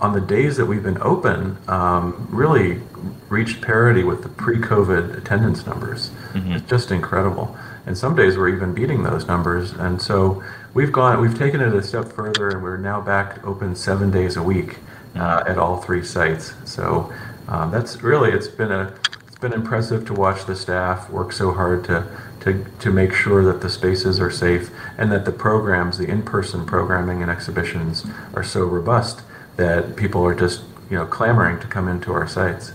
on 0.00 0.12
the 0.12 0.20
days 0.20 0.56
that 0.56 0.66
we've 0.66 0.82
been 0.82 1.00
open 1.00 1.56
um, 1.68 2.26
really 2.30 2.80
reached 3.28 3.60
parity 3.60 4.02
with 4.02 4.22
the 4.22 4.28
pre-covid 4.28 5.16
attendance 5.16 5.66
numbers. 5.66 6.10
Mm-hmm. 6.32 6.52
it's 6.52 6.68
just 6.68 6.90
incredible. 6.90 7.56
And 7.86 7.96
some 7.96 8.16
days 8.16 8.36
we're 8.36 8.48
even 8.48 8.74
beating 8.74 9.02
those 9.02 9.26
numbers. 9.26 9.72
And 9.72 10.00
so 10.00 10.42
we've 10.72 10.92
gone 10.92 11.20
we've 11.20 11.38
taken 11.38 11.60
it 11.60 11.72
a 11.74 11.82
step 11.82 12.12
further 12.12 12.50
and 12.50 12.62
we're 12.62 12.76
now 12.76 13.00
back 13.00 13.44
open 13.46 13.76
seven 13.76 14.10
days 14.10 14.36
a 14.36 14.42
week 14.42 14.78
uh, 15.14 15.44
at 15.46 15.58
all 15.58 15.80
three 15.80 16.04
sites. 16.04 16.54
So 16.64 17.12
um, 17.48 17.70
that's 17.70 18.02
really 18.02 18.30
it's 18.30 18.48
been 18.48 18.72
a 18.72 18.94
it's 19.26 19.38
been 19.38 19.52
impressive 19.52 20.06
to 20.06 20.14
watch 20.14 20.46
the 20.46 20.56
staff 20.56 21.10
work 21.10 21.32
so 21.32 21.52
hard 21.52 21.84
to, 21.84 22.06
to, 22.44 22.64
to 22.80 22.90
make 22.90 23.12
sure 23.12 23.42
that 23.44 23.60
the 23.60 23.70
spaces 23.70 24.20
are 24.20 24.30
safe 24.30 24.70
and 24.98 25.10
that 25.10 25.24
the 25.24 25.32
programs, 25.32 25.98
the 25.98 26.06
in-person 26.06 26.66
programming 26.66 27.22
and 27.22 27.30
exhibitions 27.30 28.06
are 28.34 28.44
so 28.44 28.64
robust 28.64 29.22
that 29.56 29.96
people 29.96 30.24
are 30.24 30.34
just, 30.34 30.62
you 30.90 30.96
know, 30.96 31.06
clamoring 31.06 31.58
to 31.60 31.66
come 31.66 31.88
into 31.88 32.12
our 32.12 32.28
sites. 32.28 32.72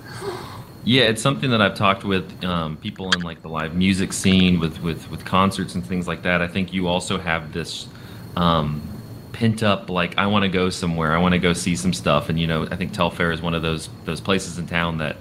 Yeah, 0.84 1.04
it's 1.04 1.22
something 1.22 1.52
that 1.52 1.62
I've 1.62 1.76
talked 1.76 2.04
with 2.04 2.44
um, 2.44 2.78
people 2.78 3.12
in 3.12 3.22
like 3.22 3.42
the 3.42 3.50
live 3.50 3.76
music 3.76 4.12
scene, 4.14 4.60
with, 4.60 4.82
with 4.82 5.12
with 5.12 5.26
concerts 5.26 5.76
and 5.76 5.86
things 5.86 6.08
like 6.08 6.24
that. 6.24 6.42
I 6.42 6.48
think 6.48 6.74
you 6.74 6.88
also 6.88 7.20
have 7.20 7.54
this 7.54 7.88
um, 8.38 8.82
pent 9.34 9.62
up 9.62 9.90
like 9.90 10.18
I 10.18 10.26
want 10.28 10.44
to 10.44 10.50
go 10.50 10.70
somewhere, 10.70 11.14
I 11.14 11.20
want 11.20 11.34
to 11.34 11.40
go 11.40 11.54
see 11.54 11.76
some 11.76 11.94
stuff, 11.94 12.30
and 12.30 12.40
you 12.40 12.48
know 12.48 12.66
I 12.72 12.76
think 12.76 12.94
Telfair 12.94 13.32
is 13.32 13.42
one 13.42 13.54
of 13.54 13.62
those 13.62 13.90
those 14.06 14.22
places 14.22 14.58
in 14.58 14.68
town 14.68 14.98
that 15.00 15.18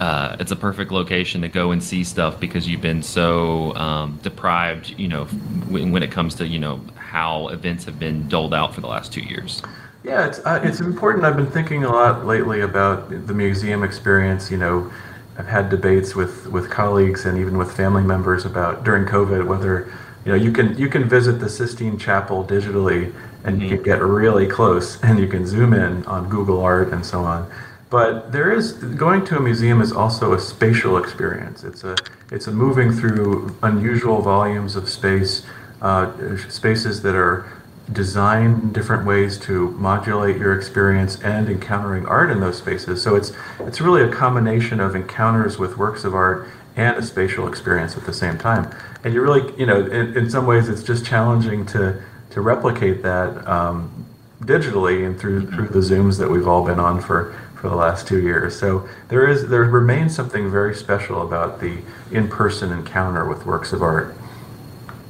uh, 0.00 0.36
it's 0.38 0.52
a 0.52 0.56
perfect 0.56 0.92
location 0.92 1.40
to 1.42 1.48
go 1.48 1.72
and 1.72 1.82
see 1.82 2.04
stuff 2.04 2.38
because 2.38 2.68
you've 2.68 2.80
been 2.80 3.02
so 3.02 3.74
um, 3.74 4.18
deprived, 4.22 4.94
you 4.98 5.08
know, 5.08 5.24
when, 5.24 5.90
when, 5.90 6.02
it 6.02 6.12
comes 6.12 6.34
to 6.36 6.46
you 6.46 6.58
know 6.58 6.80
how 6.96 7.48
events 7.48 7.84
have 7.84 7.98
been 7.98 8.28
doled 8.28 8.54
out 8.54 8.74
for 8.74 8.80
the 8.80 8.86
last 8.86 9.12
two 9.12 9.22
years. 9.22 9.60
Yeah, 10.04 10.26
it's 10.26 10.38
uh, 10.40 10.60
it's 10.62 10.80
important. 10.80 11.24
I've 11.24 11.36
been 11.36 11.50
thinking 11.50 11.84
a 11.84 11.90
lot 11.90 12.24
lately 12.24 12.60
about 12.60 13.10
the 13.26 13.34
museum 13.34 13.82
experience. 13.82 14.50
You 14.50 14.58
know, 14.58 14.92
I've 15.36 15.48
had 15.48 15.68
debates 15.68 16.14
with 16.14 16.46
with 16.46 16.70
colleagues 16.70 17.24
and 17.24 17.36
even 17.38 17.58
with 17.58 17.72
family 17.76 18.04
members 18.04 18.44
about 18.44 18.84
during 18.84 19.04
COVID 19.04 19.46
whether 19.46 19.92
you 20.24 20.32
know 20.32 20.36
you 20.36 20.52
can 20.52 20.78
you 20.78 20.88
can 20.88 21.08
visit 21.08 21.40
the 21.40 21.48
Sistine 21.48 21.98
Chapel 21.98 22.44
digitally 22.44 23.12
and 23.44 23.56
mm-hmm. 23.56 23.62
you 23.62 23.68
can 23.70 23.82
get 23.82 24.00
really 24.00 24.46
close 24.46 25.00
and 25.02 25.18
you 25.18 25.26
can 25.26 25.44
zoom 25.44 25.72
in 25.72 26.04
on 26.06 26.28
Google 26.28 26.60
Art 26.60 26.92
and 26.92 27.04
so 27.04 27.20
on 27.24 27.50
but 27.90 28.32
there 28.32 28.52
is 28.52 28.72
going 28.72 29.24
to 29.26 29.36
a 29.36 29.40
museum 29.40 29.80
is 29.80 29.92
also 29.92 30.34
a 30.34 30.40
spatial 30.40 30.98
experience. 30.98 31.64
It's 31.64 31.84
a 31.84 31.96
it's 32.30 32.46
a 32.46 32.52
moving 32.52 32.92
through 32.92 33.56
unusual 33.62 34.20
volumes 34.20 34.76
of 34.76 34.88
space, 34.88 35.46
uh, 35.80 36.36
spaces 36.48 37.02
that 37.02 37.14
are 37.14 37.50
designed 37.92 38.62
in 38.62 38.72
different 38.72 39.06
ways 39.06 39.38
to 39.38 39.70
modulate 39.70 40.36
your 40.36 40.54
experience 40.54 41.18
and 41.22 41.48
encountering 41.48 42.04
art 42.06 42.30
in 42.30 42.40
those 42.40 42.58
spaces. 42.58 43.02
So 43.02 43.16
it's 43.16 43.32
it's 43.60 43.80
really 43.80 44.02
a 44.02 44.12
combination 44.12 44.80
of 44.80 44.94
encounters 44.94 45.58
with 45.58 45.78
works 45.78 46.04
of 46.04 46.14
art 46.14 46.48
and 46.76 46.96
a 46.96 47.02
spatial 47.02 47.48
experience 47.48 47.96
at 47.96 48.04
the 48.04 48.12
same 48.12 48.36
time. 48.36 48.70
And 49.02 49.14
you 49.14 49.22
really, 49.22 49.52
you 49.58 49.66
know, 49.66 49.86
in, 49.86 50.16
in 50.16 50.30
some 50.30 50.46
ways, 50.46 50.68
it's 50.68 50.82
just 50.82 51.06
challenging 51.06 51.64
to 51.66 52.02
to 52.30 52.40
replicate 52.42 53.02
that 53.02 53.48
um, 53.48 54.06
digitally 54.40 55.06
and 55.06 55.18
through 55.18 55.50
through 55.50 55.68
the 55.68 55.80
zooms 55.80 56.18
that 56.18 56.30
we've 56.30 56.46
all 56.46 56.64
been 56.64 56.78
on 56.78 57.00
for 57.00 57.34
for 57.60 57.68
the 57.68 57.74
last 57.74 58.06
two 58.06 58.20
years. 58.20 58.58
So 58.58 58.88
there 59.08 59.28
is 59.28 59.48
there 59.48 59.62
remains 59.64 60.14
something 60.14 60.50
very 60.50 60.74
special 60.74 61.22
about 61.22 61.60
the 61.60 61.78
in-person 62.12 62.72
encounter 62.72 63.26
with 63.26 63.44
works 63.44 63.72
of 63.72 63.82
art. 63.82 64.14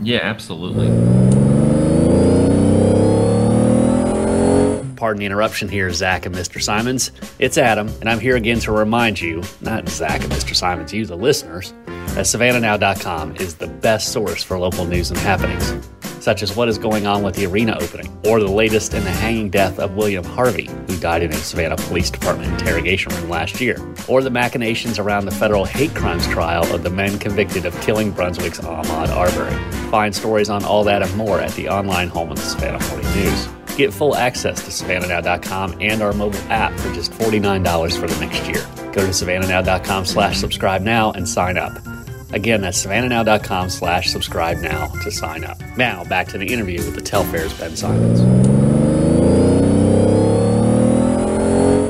Yeah, 0.01 0.21
absolutely. 0.23 0.89
Pardon 4.97 5.21
the 5.21 5.27
interruption 5.27 5.69
here, 5.69 5.93
Zach 5.93 6.27
and 6.27 6.35
Mr. 6.35 6.61
Simons. 6.61 7.13
It's 7.39 7.57
Adam, 7.57 7.89
and 8.01 8.09
I'm 8.09 8.19
here 8.19 8.35
again 8.35 8.59
to 8.61 8.73
remind 8.73 9.21
you, 9.21 9.43
not 9.61 9.89
Zach 9.89 10.23
and 10.23 10.33
Mr. 10.33 10.57
Simons, 10.57 10.93
you, 10.93 11.07
the 11.07 11.17
listeners, 11.17 11.73
that 11.87 12.27
SavannahNow.com 12.27 13.37
is 13.37 13.55
the 13.55 13.69
best 13.69 14.13
source 14.13 14.43
for 14.43 14.59
local 14.59 14.85
news 14.87 15.11
and 15.11 15.21
happenings 15.21 15.89
such 16.29 16.43
as 16.43 16.55
what 16.55 16.69
is 16.69 16.77
going 16.77 17.07
on 17.07 17.23
with 17.23 17.35
the 17.37 17.47
arena 17.47 17.75
opening, 17.81 18.07
or 18.27 18.39
the 18.39 18.47
latest 18.47 18.93
in 18.93 19.03
the 19.03 19.11
hanging 19.11 19.49
death 19.49 19.79
of 19.79 19.97
William 19.97 20.23
Harvey, 20.23 20.69
who 20.87 20.95
died 20.99 21.23
in 21.23 21.33
a 21.33 21.37
Savannah 21.37 21.77
Police 21.77 22.11
Department 22.11 22.53
interrogation 22.53 23.15
room 23.15 23.31
last 23.31 23.63
year, 23.63 23.79
or 24.09 24.23
the 24.23 24.29
machinations 24.29 24.99
around 24.99 25.25
the 25.25 25.31
federal 25.31 25.65
hate 25.65 25.95
crimes 25.95 26.27
trial 26.27 26.71
of 26.75 26.83
the 26.83 26.91
men 26.91 27.19
convicted 27.19 27.65
of 27.65 27.75
killing 27.81 28.11
Brunswick's 28.11 28.61
Ahmaud 28.61 29.09
Arbery. 29.09 29.91
Find 29.91 30.15
stories 30.15 30.51
on 30.51 30.65
all 30.65 30.85
that 30.85 31.01
and 31.01 31.17
more 31.17 31.41
at 31.41 31.53
the 31.53 31.71
online 31.71 32.09
home 32.09 32.31
of 32.31 32.37
the 32.37 32.43
Savannah 32.43 32.87
Morning 32.89 33.11
News. 33.15 33.49
Get 33.79 33.95
full 33.95 34.15
access 34.15 34.63
to 34.65 34.71
SavannahNow.com 34.71 35.79
and 35.81 36.03
our 36.03 36.13
mobile 36.13 36.39
app 36.51 36.79
for 36.79 36.93
just 36.93 37.11
$49 37.13 37.99
for 37.99 38.07
the 38.07 38.21
next 38.21 38.47
year. 38.47 38.67
Go 38.93 39.01
to 39.01 39.13
SavannahNow.com 39.13 40.05
slash 40.05 40.37
subscribe 40.37 40.83
now 40.83 41.11
and 41.13 41.27
sign 41.27 41.57
up. 41.57 41.73
Again, 42.31 42.61
that's 42.61 42.85
savannahnow.com 42.85 43.71
slash 43.71 44.11
subscribe 44.11 44.59
now 44.59 44.89
to 45.03 45.11
sign 45.11 45.45
up. 45.45 45.59
Now, 45.79 46.05
back 46.05 46.29
to 46.29 46.39
the 46.39 46.47
interview 46.47 46.79
with 46.79 46.95
the 46.95 47.01
Telfair's 47.01 47.59
Ben 47.59 47.75
Simons. 47.75 48.21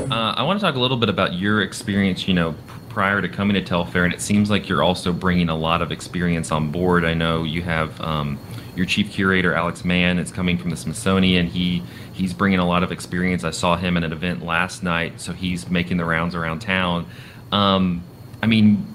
Uh, 0.09 0.33
I 0.37 0.43
want 0.43 0.59
to 0.59 0.65
talk 0.65 0.75
a 0.75 0.79
little 0.79 0.95
bit 0.95 1.09
about 1.09 1.33
your 1.33 1.61
experience, 1.61 2.25
you 2.27 2.33
know, 2.33 2.55
prior 2.87 3.21
to 3.21 3.27
coming 3.27 3.53
to 3.55 3.61
Telfair, 3.61 4.05
and 4.05 4.13
it 4.13 4.21
seems 4.21 4.49
like 4.49 4.69
you're 4.69 4.81
also 4.81 5.11
bringing 5.11 5.49
a 5.49 5.55
lot 5.55 5.81
of 5.81 5.91
experience 5.91 6.51
on 6.51 6.71
board. 6.71 7.03
I 7.03 7.13
know 7.13 7.43
you 7.43 7.61
have 7.61 7.99
um, 8.01 8.39
your 8.75 8.85
chief 8.85 9.11
curator, 9.11 9.53
Alex 9.53 9.83
Mann, 9.83 10.19
is 10.19 10.31
coming 10.31 10.57
from 10.57 10.69
the 10.69 10.77
Smithsonian. 10.77 11.47
He 11.47 11.83
he's 12.13 12.33
bringing 12.33 12.59
a 12.59 12.67
lot 12.67 12.83
of 12.83 12.91
experience. 12.93 13.43
I 13.43 13.51
saw 13.51 13.75
him 13.75 13.97
at 13.97 14.05
an 14.05 14.13
event 14.13 14.43
last 14.43 14.83
night, 14.83 15.19
so 15.19 15.33
he's 15.33 15.69
making 15.69 15.97
the 15.97 16.05
rounds 16.05 16.33
around 16.33 16.59
town. 16.59 17.07
Um, 17.51 18.03
I 18.41 18.47
mean, 18.47 18.85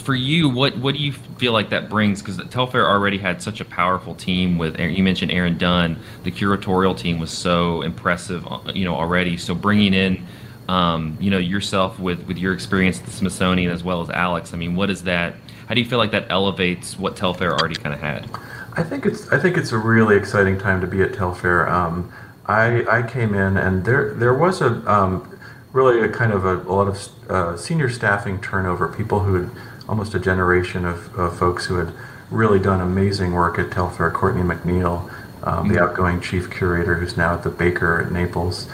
for 0.00 0.14
you, 0.14 0.48
what 0.48 0.76
what 0.78 0.94
do 0.94 1.00
you 1.00 1.12
feel 1.12 1.52
like 1.52 1.70
that 1.70 1.88
brings? 1.88 2.22
Because 2.22 2.36
Telfair 2.48 2.88
already 2.88 3.18
had 3.18 3.42
such 3.42 3.60
a 3.60 3.64
powerful 3.64 4.14
team 4.14 4.58
with 4.58 4.78
you 4.78 5.02
mentioned 5.02 5.30
Erin 5.30 5.58
Dunn. 5.58 5.98
The 6.24 6.30
curatorial 6.30 6.96
team 6.96 7.18
was 7.18 7.30
so 7.30 7.82
impressive, 7.82 8.46
uh, 8.46 8.72
you 8.74 8.84
know, 8.84 8.94
already. 8.94 9.36
So 9.36 9.54
bringing 9.54 9.94
in, 9.94 10.26
um, 10.68 11.16
you 11.20 11.30
know, 11.30 11.38
yourself 11.38 11.98
with 11.98 12.26
with 12.26 12.38
your 12.38 12.52
experience 12.52 12.98
at 12.98 13.06
the 13.06 13.12
Smithsonian 13.12 13.70
as 13.70 13.84
well 13.84 14.00
as 14.00 14.10
Alex. 14.10 14.52
I 14.54 14.56
mean, 14.56 14.74
what 14.74 14.90
is 14.90 15.04
that? 15.04 15.34
How 15.66 15.74
do 15.74 15.80
you 15.80 15.88
feel 15.88 15.98
like 15.98 16.10
that 16.10 16.26
elevates 16.30 16.98
what 16.98 17.16
Telfair 17.16 17.52
already 17.52 17.76
kind 17.76 17.94
of 17.94 18.00
had? 18.00 18.28
I 18.74 18.82
think 18.82 19.06
it's 19.06 19.30
I 19.30 19.38
think 19.38 19.56
it's 19.56 19.72
a 19.72 19.78
really 19.78 20.16
exciting 20.16 20.58
time 20.58 20.80
to 20.80 20.86
be 20.86 21.02
at 21.02 21.14
Telfair. 21.14 21.68
Um, 21.68 22.12
I 22.46 22.84
I 22.88 23.02
came 23.02 23.34
in 23.34 23.56
and 23.56 23.84
there 23.84 24.14
there 24.14 24.34
was 24.34 24.60
a 24.60 24.68
um, 24.90 25.38
really 25.72 26.00
a 26.00 26.08
kind 26.08 26.32
of 26.32 26.44
a, 26.44 26.56
a 26.56 26.72
lot 26.72 26.88
of 26.88 27.30
uh, 27.30 27.56
senior 27.56 27.88
staffing 27.88 28.40
turnover. 28.40 28.88
People 28.88 29.20
who 29.20 29.34
had 29.34 29.50
almost 29.90 30.14
a 30.14 30.20
generation 30.20 30.84
of, 30.84 31.12
of 31.18 31.36
folks 31.36 31.66
who 31.66 31.74
had 31.74 31.92
really 32.30 32.60
done 32.60 32.80
amazing 32.80 33.32
work 33.32 33.58
at 33.58 33.72
Telfair. 33.72 34.12
Courtney 34.12 34.42
McNeil, 34.42 35.12
um, 35.42 35.66
the 35.66 35.74
mm-hmm. 35.74 35.82
outgoing 35.82 36.20
chief 36.20 36.48
curator, 36.48 36.94
who's 36.94 37.16
now 37.16 37.34
at 37.34 37.42
the 37.42 37.50
Baker 37.50 38.00
at 38.00 38.12
Naples. 38.12 38.68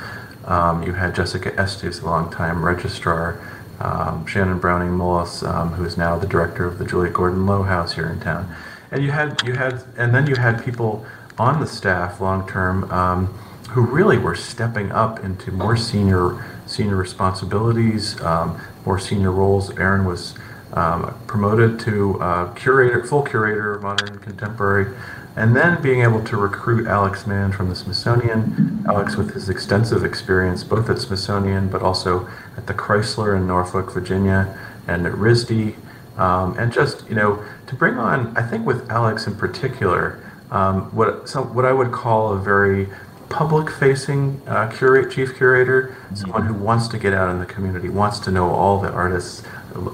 Um, 0.44 0.82
you 0.82 0.92
had 0.92 1.14
Jessica 1.14 1.58
Estes, 1.58 2.00
a 2.00 2.04
longtime 2.04 2.62
registrar. 2.62 3.40
Um, 3.80 4.26
Shannon 4.26 4.58
Browning 4.58 4.90
Mullis, 4.90 5.42
um, 5.42 5.70
who 5.73 5.85
is 5.85 5.96
now 5.96 6.18
the 6.18 6.26
director 6.26 6.66
of 6.66 6.78
the 6.78 6.85
Juliette 6.85 7.14
Gordon 7.14 7.46
Low 7.46 7.62
House 7.62 7.94
here 7.94 8.11
in 8.11 8.20
town. 8.20 8.54
and 8.90 9.02
you 9.02 9.11
had 9.11 9.42
you 9.44 9.54
had 9.54 9.82
and 9.96 10.14
then 10.14 10.26
you 10.26 10.37
had 10.37 10.64
people 10.64 11.04
on 11.38 11.61
the 11.61 11.66
staff 11.66 12.20
long 12.20 12.49
term 12.49 12.90
um, 12.90 13.26
who 13.70 13.82
really 13.82 14.16
were 14.16 14.35
stepping 14.35 14.92
up 14.92 15.23
into 15.25 15.50
more 15.52 15.76
senior 15.76 16.44
senior 16.66 16.96
responsibilities, 16.96 18.18
um, 18.23 18.58
more 18.87 18.99
senior 18.99 19.30
roles. 19.30 19.76
Erin 19.78 20.04
was 20.06 20.35
um, 20.73 21.16
promoted 21.26 21.78
to 21.80 22.20
uh, 22.20 22.52
curator, 22.54 23.04
full 23.04 23.23
curator 23.23 23.75
of 23.75 23.82
modern 23.82 24.08
and 24.08 24.23
contemporary, 24.23 24.94
and 25.37 25.54
then 25.54 25.80
being 25.82 26.02
able 26.02 26.25
to 26.25 26.37
recruit 26.37 26.87
Alex 26.87 27.26
Mann 27.26 27.52
from 27.52 27.68
the 27.68 27.75
Smithsonian. 27.75 28.85
Alex, 28.88 29.16
with 29.16 29.35
his 29.35 29.49
extensive 29.49 30.04
experience 30.04 30.64
both 30.64 30.88
at 30.88 30.99
Smithsonian 30.99 31.68
but 31.68 31.82
also 31.82 32.28
at 32.56 32.66
the 32.66 32.75
Chrysler 32.75 33.37
in 33.37 33.46
Norfolk, 33.46 33.92
Virginia, 33.92 34.56
and 34.88 35.06
at 35.06 35.12
RISD, 35.12 35.76
um, 36.18 36.56
and 36.58 36.73
just 36.73 37.08
you 37.08 37.14
know 37.14 37.44
to 37.66 37.75
bring 37.75 37.94
on, 37.99 38.37
I 38.37 38.42
think 38.42 38.66
with 38.66 38.90
Alex 38.90 39.26
in 39.26 39.37
particular, 39.37 40.18
um, 40.50 40.94
what 40.94 41.28
so 41.28 41.42
what 41.42 41.64
I 41.64 41.73
would 41.73 41.92
call 41.92 42.32
a 42.32 42.38
very 42.38 42.88
public-facing 43.28 44.40
uh, 44.46 44.70
curate, 44.70 45.11
chief 45.11 45.37
curator, 45.37 45.96
someone 46.14 46.46
who 46.46 46.54
wants 46.54 46.88
to 46.88 46.99
get 46.99 47.12
out 47.12 47.28
in 47.28 47.38
the 47.38 47.46
community, 47.46 47.88
wants 47.88 48.20
to 48.20 48.30
know 48.30 48.50
all 48.50 48.80
the 48.80 48.90
artists. 48.90 49.42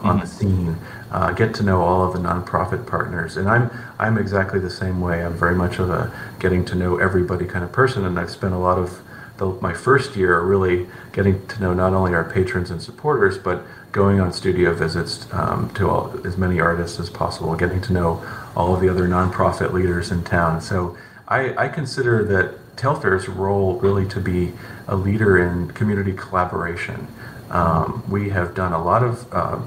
On 0.03 0.21
the 0.21 0.27
scene, 0.27 0.77
uh, 1.11 1.33
get 1.33 1.55
to 1.57 1.62
know 1.62 1.83
all 1.83 2.07
of 2.07 2.12
the 2.12 2.19
nonprofit 2.19 2.87
partners. 2.87 3.37
And 3.37 3.49
I'm 3.49 3.71
I'm 3.99 4.19
exactly 4.19 4.61
the 4.61 4.71
same 4.71 5.01
way. 5.01 5.25
I'm 5.25 5.35
very 5.35 5.55
much 5.55 5.79
of 5.79 5.91
a 5.91 6.12
getting 6.39 6.65
to 6.67 6.75
know 6.75 6.99
everybody 6.99 7.47
kind 7.47 7.65
of 7.65 7.73
person, 7.73 8.05
and 8.05 8.19
I've 8.19 8.31
spent 8.31 8.55
a 8.55 8.59
lot 8.59 8.79
of 8.79 9.03
the, 9.39 9.47
my 9.61 9.75
first 9.75 10.17
year 10.17 10.41
really 10.41 10.87
getting 11.12 11.47
to 11.49 11.61
know 11.61 11.75
not 11.75 11.93
only 11.93 12.15
our 12.15 12.25
patrons 12.25 12.71
and 12.71 12.83
supporters, 12.83 13.39
but 13.39 13.65
going 13.93 14.21
on 14.21 14.33
studio 14.33 14.75
visits 14.75 15.27
um, 15.33 15.71
to 15.75 15.89
all, 15.89 16.15
as 16.27 16.37
many 16.39 16.61
artists 16.61 16.99
as 16.99 17.11
possible, 17.11 17.55
getting 17.57 17.81
to 17.83 17.93
know 17.93 18.25
all 18.57 18.75
of 18.75 18.81
the 18.81 18.89
other 18.89 19.07
nonprofit 19.07 19.73
leaders 19.73 20.11
in 20.11 20.23
town. 20.25 20.61
So 20.61 20.97
I, 21.29 21.55
I 21.65 21.69
consider 21.69 22.25
that 22.25 22.77
Telfair's 22.77 23.29
role 23.29 23.79
really 23.81 24.09
to 24.09 24.21
be 24.21 24.53
a 24.89 24.97
leader 24.97 25.39
in 25.39 25.71
community 25.73 26.12
collaboration. 26.12 27.07
Um, 27.53 28.03
we 28.11 28.31
have 28.31 28.55
done 28.55 28.73
a 28.73 28.83
lot 28.83 29.03
of, 29.03 29.33
uh, 29.33 29.61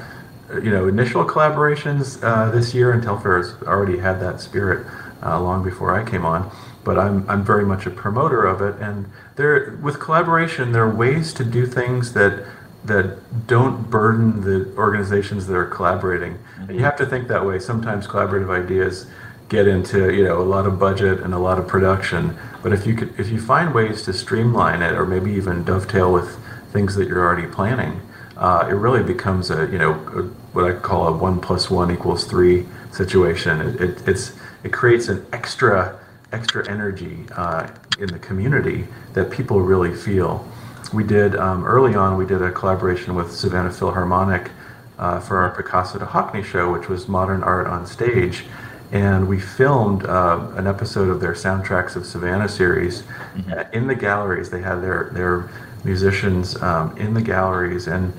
you 0.55 0.71
know, 0.71 0.87
initial 0.87 1.23
collaborations 1.23 2.21
uh, 2.23 2.49
this 2.49 2.73
year, 2.73 2.91
and 2.91 3.01
Telfair 3.01 3.37
has 3.37 3.53
already 3.63 3.99
had 3.99 4.19
that 4.19 4.41
spirit 4.41 4.85
uh, 5.23 5.39
long 5.39 5.63
before 5.63 5.93
I 5.95 6.09
came 6.09 6.25
on. 6.25 6.51
But 6.83 6.99
I'm, 6.99 7.27
I'm 7.29 7.43
very 7.43 7.65
much 7.65 7.85
a 7.85 7.91
promoter 7.91 8.45
of 8.45 8.61
it, 8.61 8.79
and 8.81 9.09
there 9.35 9.77
with 9.81 9.99
collaboration, 9.99 10.71
there 10.71 10.83
are 10.83 10.95
ways 10.95 11.33
to 11.33 11.43
do 11.43 11.65
things 11.65 12.13
that 12.13 12.45
that 12.83 13.47
don't 13.47 13.89
burden 13.89 14.41
the 14.41 14.71
organizations 14.77 15.47
that 15.47 15.55
are 15.55 15.65
collaborating. 15.65 16.33
Mm-hmm. 16.33 16.61
And 16.63 16.75
you 16.75 16.83
have 16.83 16.95
to 16.97 17.05
think 17.05 17.27
that 17.29 17.43
way. 17.43 17.57
Sometimes 17.57 18.05
collaborative 18.05 18.51
ideas 18.51 19.07
get 19.49 19.67
into 19.67 20.13
you 20.13 20.23
know 20.23 20.41
a 20.41 20.43
lot 20.43 20.65
of 20.65 20.79
budget 20.79 21.19
and 21.21 21.33
a 21.33 21.39
lot 21.39 21.57
of 21.57 21.67
production. 21.67 22.37
But 22.61 22.73
if 22.73 22.85
you 22.85 22.95
could, 22.95 23.19
if 23.19 23.29
you 23.29 23.39
find 23.39 23.73
ways 23.73 24.03
to 24.03 24.13
streamline 24.13 24.81
it, 24.81 24.93
or 24.93 25.05
maybe 25.05 25.31
even 25.31 25.63
dovetail 25.63 26.11
with 26.11 26.37
things 26.75 26.93
that 26.95 27.07
you're 27.07 27.25
already 27.25 27.47
planning, 27.47 28.01
uh, 28.37 28.67
it 28.69 28.73
really 28.73 29.01
becomes 29.01 29.49
a 29.49 29.65
you 29.71 29.77
know 29.77 29.93
a, 29.93 30.23
what 30.53 30.65
I 30.65 30.73
call 30.73 31.07
a 31.07 31.11
one 31.11 31.39
plus 31.39 31.71
one 31.71 31.89
equals 31.89 32.25
three 32.25 32.65
situation. 32.91 33.61
It, 33.61 33.81
it 33.81 34.07
it's 34.07 34.33
it 34.63 34.73
creates 34.73 35.07
an 35.07 35.25
extra 35.31 35.97
extra 36.33 36.69
energy 36.69 37.25
uh, 37.35 37.67
in 37.97 38.07
the 38.07 38.19
community 38.19 38.85
that 39.13 39.31
people 39.31 39.61
really 39.61 39.95
feel. 39.95 40.45
We 40.93 41.03
did 41.03 41.35
um, 41.35 41.63
early 41.63 41.95
on. 41.95 42.17
We 42.17 42.25
did 42.25 42.41
a 42.41 42.51
collaboration 42.51 43.15
with 43.15 43.31
Savannah 43.31 43.71
Philharmonic 43.71 44.51
uh, 44.99 45.19
for 45.21 45.37
our 45.37 45.51
Picasso 45.55 45.97
to 45.97 46.05
Hockney 46.05 46.43
show, 46.43 46.71
which 46.71 46.89
was 46.89 47.07
modern 47.07 47.41
art 47.41 47.67
on 47.67 47.85
stage 47.87 48.43
and 48.91 49.27
we 49.27 49.39
filmed 49.39 50.05
uh, 50.05 50.47
an 50.55 50.67
episode 50.67 51.09
of 51.09 51.19
their 51.19 51.33
soundtracks 51.33 51.95
of 51.95 52.05
Savannah 52.05 52.47
series 52.47 53.01
mm-hmm. 53.01 53.51
uh, 53.51 53.63
in 53.73 53.87
the 53.87 53.95
galleries. 53.95 54.49
They 54.49 54.61
had 54.61 54.81
their 54.81 55.09
their 55.11 55.49
musicians 55.85 56.61
um, 56.61 56.97
in 56.97 57.13
the 57.13 57.21
galleries, 57.21 57.87
and 57.87 58.11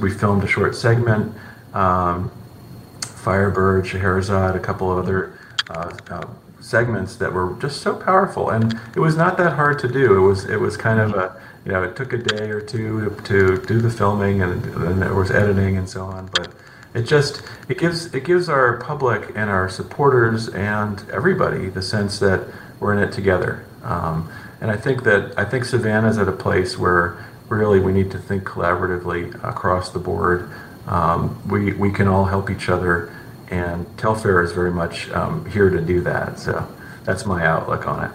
we, 0.00 0.10
filmed 0.10 0.42
a 0.42 0.46
short 0.46 0.74
segment. 0.74 1.32
Um, 1.74 2.30
Firebird, 3.02 3.86
Scheherazade, 3.86 4.56
a 4.56 4.60
couple 4.60 4.90
of 4.90 4.98
other 4.98 5.38
uh, 5.70 5.96
uh, 6.10 6.26
segments 6.60 7.16
that 7.16 7.32
were 7.32 7.56
just 7.60 7.82
so 7.82 7.94
powerful, 7.94 8.50
and 8.50 8.78
it 8.96 9.00
was 9.00 9.16
not 9.16 9.36
that 9.36 9.52
hard 9.52 9.78
to 9.80 9.88
do. 9.88 10.16
It 10.16 10.26
was 10.26 10.44
it 10.46 10.58
was 10.58 10.76
kind 10.76 10.98
of 10.98 11.14
a 11.14 11.40
you 11.64 11.72
know 11.72 11.82
it 11.82 11.94
took 11.94 12.12
a 12.12 12.18
day 12.18 12.50
or 12.50 12.60
two 12.60 13.10
to, 13.10 13.22
to 13.22 13.66
do 13.66 13.80
the 13.80 13.90
filming, 13.90 14.42
and 14.42 14.62
then 14.64 14.98
there 14.98 15.14
was 15.14 15.30
editing 15.30 15.76
and 15.76 15.88
so 15.88 16.04
on, 16.04 16.26
but 16.34 16.48
it 16.94 17.02
just 17.02 17.42
it 17.68 17.78
gives 17.78 18.14
it 18.14 18.24
gives 18.24 18.48
our 18.48 18.78
public 18.78 19.30
and 19.34 19.50
our 19.50 19.68
supporters 19.68 20.48
and 20.48 21.08
everybody 21.10 21.68
the 21.68 21.82
sense 21.82 22.18
that 22.18 22.46
we're 22.80 22.92
in 22.92 22.98
it 22.98 23.12
together. 23.12 23.64
Um, 23.82 24.30
and 24.62 24.70
I 24.70 24.76
think 24.76 25.02
that 25.02 25.36
I 25.36 25.44
think 25.44 25.64
Savannah's 25.64 26.18
at 26.18 26.28
a 26.28 26.32
place 26.32 26.78
where 26.78 27.18
really 27.48 27.80
we 27.80 27.92
need 27.92 28.12
to 28.12 28.18
think 28.18 28.44
collaboratively 28.44 29.34
across 29.44 29.90
the 29.90 29.98
board. 29.98 30.48
Um, 30.86 31.36
we 31.48 31.72
we 31.72 31.90
can 31.90 32.06
all 32.06 32.24
help 32.24 32.48
each 32.48 32.68
other, 32.68 33.12
and 33.50 33.86
Telfair 33.98 34.40
is 34.40 34.52
very 34.52 34.70
much 34.70 35.10
um, 35.10 35.44
here 35.50 35.68
to 35.68 35.80
do 35.80 36.00
that. 36.02 36.38
So 36.38 36.66
that's 37.02 37.26
my 37.26 37.44
outlook 37.44 37.88
on 37.88 38.04
it. 38.04 38.12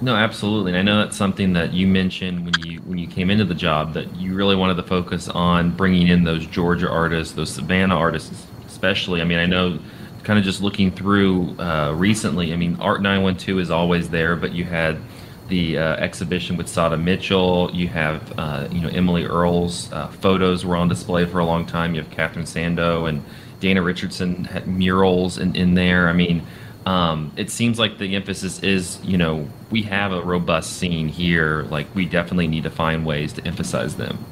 No, 0.00 0.16
absolutely. 0.16 0.72
And 0.72 0.78
I 0.78 0.82
know 0.82 1.04
that's 1.04 1.16
something 1.16 1.52
that 1.52 1.74
you 1.74 1.86
mentioned 1.86 2.46
when 2.46 2.66
you 2.66 2.78
when 2.80 2.96
you 2.96 3.06
came 3.06 3.28
into 3.30 3.44
the 3.44 3.54
job 3.54 3.92
that 3.92 4.16
you 4.16 4.34
really 4.34 4.56
wanted 4.56 4.76
to 4.76 4.84
focus 4.84 5.28
on 5.28 5.70
bringing 5.70 6.08
in 6.08 6.24
those 6.24 6.46
Georgia 6.46 6.90
artists, 6.90 7.34
those 7.34 7.50
Savannah 7.50 7.96
artists, 7.96 8.46
especially. 8.66 9.20
I 9.20 9.24
mean, 9.24 9.38
I 9.38 9.44
know 9.44 9.78
kind 10.22 10.38
of 10.38 10.44
just 10.46 10.62
looking 10.62 10.90
through 10.90 11.60
uh, 11.60 11.92
recently. 11.94 12.54
I 12.54 12.56
mean, 12.56 12.78
Art 12.80 13.02
912 13.02 13.60
is 13.60 13.70
always 13.70 14.08
there, 14.08 14.34
but 14.34 14.52
you 14.52 14.64
had 14.64 14.98
the 15.48 15.78
uh, 15.78 15.96
exhibition 15.96 16.56
with 16.56 16.68
Sada 16.68 16.96
Mitchell. 16.96 17.70
You 17.72 17.88
have, 17.88 18.32
uh, 18.38 18.68
you 18.70 18.80
know, 18.80 18.88
Emily 18.88 19.24
Earle's 19.24 19.92
uh, 19.92 20.08
photos 20.08 20.64
were 20.64 20.76
on 20.76 20.88
display 20.88 21.26
for 21.26 21.38
a 21.38 21.44
long 21.44 21.66
time. 21.66 21.94
You 21.94 22.02
have 22.02 22.10
Katherine 22.10 22.46
Sandoz 22.46 23.08
and 23.08 23.24
Dana 23.60 23.82
Richardson 23.82 24.44
had 24.44 24.66
murals 24.66 25.38
in, 25.38 25.54
in 25.54 25.74
there. 25.74 26.08
I 26.08 26.12
mean, 26.12 26.46
um, 26.86 27.32
it 27.36 27.50
seems 27.50 27.78
like 27.78 27.98
the 27.98 28.14
emphasis 28.14 28.62
is, 28.62 28.98
you 29.02 29.16
know, 29.16 29.48
we 29.70 29.82
have 29.82 30.12
a 30.12 30.20
robust 30.20 30.74
scene 30.74 31.08
here. 31.08 31.62
Like 31.64 31.86
we 31.94 32.04
definitely 32.04 32.46
need 32.46 32.64
to 32.64 32.70
find 32.70 33.06
ways 33.06 33.32
to 33.34 33.46
emphasize 33.46 33.96
them. 33.96 34.24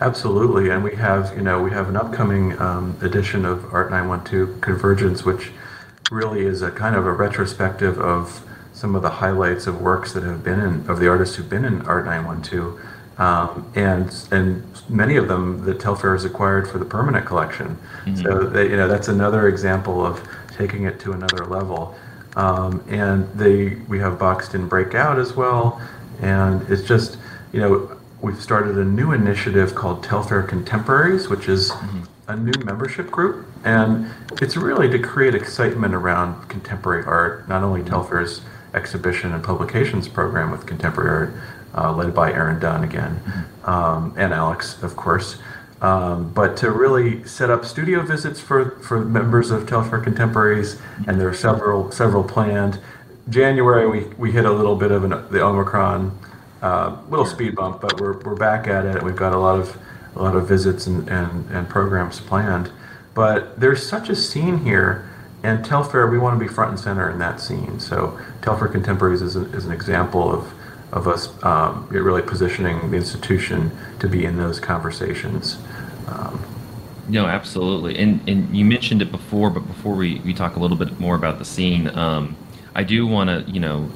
Absolutely, 0.00 0.70
and 0.70 0.82
we 0.82 0.94
have, 0.94 1.36
you 1.36 1.42
know, 1.42 1.62
we 1.62 1.70
have 1.70 1.88
an 1.88 1.96
upcoming 1.96 2.58
um, 2.60 2.96
edition 3.02 3.44
of 3.44 3.72
Art 3.74 3.90
912 3.90 4.60
Convergence, 4.60 5.24
which 5.24 5.50
really 6.10 6.46
is 6.46 6.62
a 6.62 6.70
kind 6.70 6.96
of 6.96 7.04
a 7.04 7.12
retrospective 7.12 7.98
of 7.98 8.47
some 8.78 8.94
of 8.94 9.02
the 9.02 9.10
highlights 9.10 9.66
of 9.66 9.80
works 9.80 10.12
that 10.12 10.22
have 10.22 10.44
been 10.44 10.60
in 10.60 10.88
of 10.88 11.00
the 11.00 11.08
artists 11.08 11.34
who've 11.34 11.50
been 11.50 11.64
in 11.64 11.82
Art 11.82 12.04
912. 12.04 12.80
Um, 13.18 13.68
and 13.74 14.14
and 14.30 14.62
many 14.88 15.16
of 15.16 15.26
them 15.26 15.64
that 15.64 15.80
Telfair 15.80 16.12
has 16.12 16.24
acquired 16.24 16.70
for 16.70 16.78
the 16.78 16.84
permanent 16.84 17.26
collection. 17.26 17.76
Mm-hmm. 18.04 18.22
So 18.22 18.44
they, 18.44 18.70
you 18.70 18.76
know 18.76 18.86
that's 18.86 19.08
another 19.08 19.48
example 19.48 20.06
of 20.06 20.22
taking 20.56 20.84
it 20.84 21.00
to 21.00 21.12
another 21.12 21.44
level. 21.44 21.96
Um, 22.36 22.84
and 22.88 23.28
they 23.34 23.74
we 23.88 23.98
have 23.98 24.16
boxed 24.16 24.54
in 24.54 24.68
breakout 24.68 25.18
as 25.18 25.34
well, 25.34 25.82
and 26.20 26.62
it's 26.70 26.86
just 26.86 27.18
you 27.52 27.60
know 27.60 27.96
we've 28.20 28.40
started 28.40 28.78
a 28.78 28.84
new 28.84 29.10
initiative 29.10 29.74
called 29.74 30.04
Telfair 30.04 30.44
Contemporaries, 30.44 31.28
which 31.28 31.48
is 31.48 31.72
mm-hmm. 31.72 32.02
a 32.28 32.36
new 32.36 32.64
membership 32.64 33.10
group, 33.10 33.44
and 33.64 34.08
it's 34.40 34.56
really 34.56 34.88
to 34.88 35.00
create 35.00 35.34
excitement 35.34 35.92
around 35.96 36.48
contemporary 36.48 37.04
art. 37.04 37.48
Not 37.48 37.64
only 37.64 37.80
mm-hmm. 37.80 37.90
Telfair's 37.90 38.42
exhibition 38.74 39.32
and 39.32 39.42
publications 39.42 40.08
program 40.08 40.50
with 40.50 40.66
contemporary 40.66 41.32
art, 41.32 41.34
uh, 41.76 41.92
led 41.92 42.14
by 42.14 42.32
Erin 42.32 42.60
Dunn 42.60 42.84
again, 42.84 43.20
mm-hmm. 43.24 43.70
um, 43.70 44.14
and 44.16 44.32
Alex, 44.32 44.82
of 44.82 44.96
course. 44.96 45.38
Um, 45.80 46.32
but 46.32 46.56
to 46.58 46.72
really 46.72 47.24
set 47.24 47.50
up 47.50 47.64
studio 47.64 48.02
visits 48.02 48.40
for, 48.40 48.70
for 48.80 49.04
members 49.04 49.52
of 49.52 49.68
Telfair 49.68 50.00
Contemporaries, 50.00 50.80
and 51.06 51.20
there 51.20 51.28
are 51.28 51.34
several 51.34 51.92
several 51.92 52.24
planned. 52.24 52.80
January 53.28 53.86
we, 53.86 54.14
we 54.16 54.32
hit 54.32 54.44
a 54.44 54.50
little 54.50 54.74
bit 54.74 54.90
of 54.90 55.04
an, 55.04 55.10
the 55.30 55.40
Omicron 55.40 56.18
uh, 56.62 56.96
little 57.08 57.26
speed 57.26 57.54
bump, 57.54 57.80
but 57.80 58.00
we're, 58.00 58.18
we're 58.20 58.34
back 58.34 58.66
at 58.66 58.84
it. 58.84 59.02
We've 59.02 59.14
got 59.14 59.32
a 59.32 59.38
lot 59.38 59.60
of 59.60 59.76
a 60.16 60.22
lot 60.22 60.34
of 60.34 60.48
visits 60.48 60.86
and, 60.86 61.08
and, 61.08 61.48
and 61.50 61.68
programs 61.68 62.20
planned. 62.20 62.70
But 63.14 63.60
there's 63.60 63.86
such 63.86 64.08
a 64.08 64.16
scene 64.16 64.58
here, 64.58 65.07
and 65.42 65.64
Telfair 65.64 66.06
we 66.08 66.18
want 66.18 66.38
to 66.38 66.44
be 66.44 66.52
front 66.52 66.70
and 66.70 66.80
center 66.80 67.10
in 67.10 67.18
that 67.18 67.40
scene. 67.40 67.78
So 67.80 68.18
Telfair 68.42 68.68
Contemporaries 68.68 69.22
is, 69.22 69.36
a, 69.36 69.44
is 69.54 69.64
an 69.64 69.72
example 69.72 70.32
of 70.32 70.52
of 70.90 71.06
us 71.06 71.30
um, 71.44 71.86
really 71.90 72.22
positioning 72.22 72.90
the 72.90 72.96
institution 72.96 73.70
to 74.00 74.08
be 74.08 74.24
in 74.24 74.38
those 74.38 74.58
conversations. 74.58 75.58
Um, 76.06 76.42
no, 77.08 77.26
absolutely. 77.26 77.98
And 77.98 78.26
and 78.28 78.56
you 78.56 78.64
mentioned 78.64 79.02
it 79.02 79.10
before, 79.10 79.50
but 79.50 79.66
before 79.66 79.94
we, 79.94 80.20
we 80.20 80.34
talk 80.34 80.56
a 80.56 80.60
little 80.60 80.76
bit 80.76 80.98
more 80.98 81.14
about 81.14 81.38
the 81.38 81.44
scene, 81.44 81.88
um, 81.96 82.36
I 82.74 82.84
do 82.84 83.06
want 83.06 83.28
to, 83.28 83.50
you 83.50 83.60
know, 83.60 83.90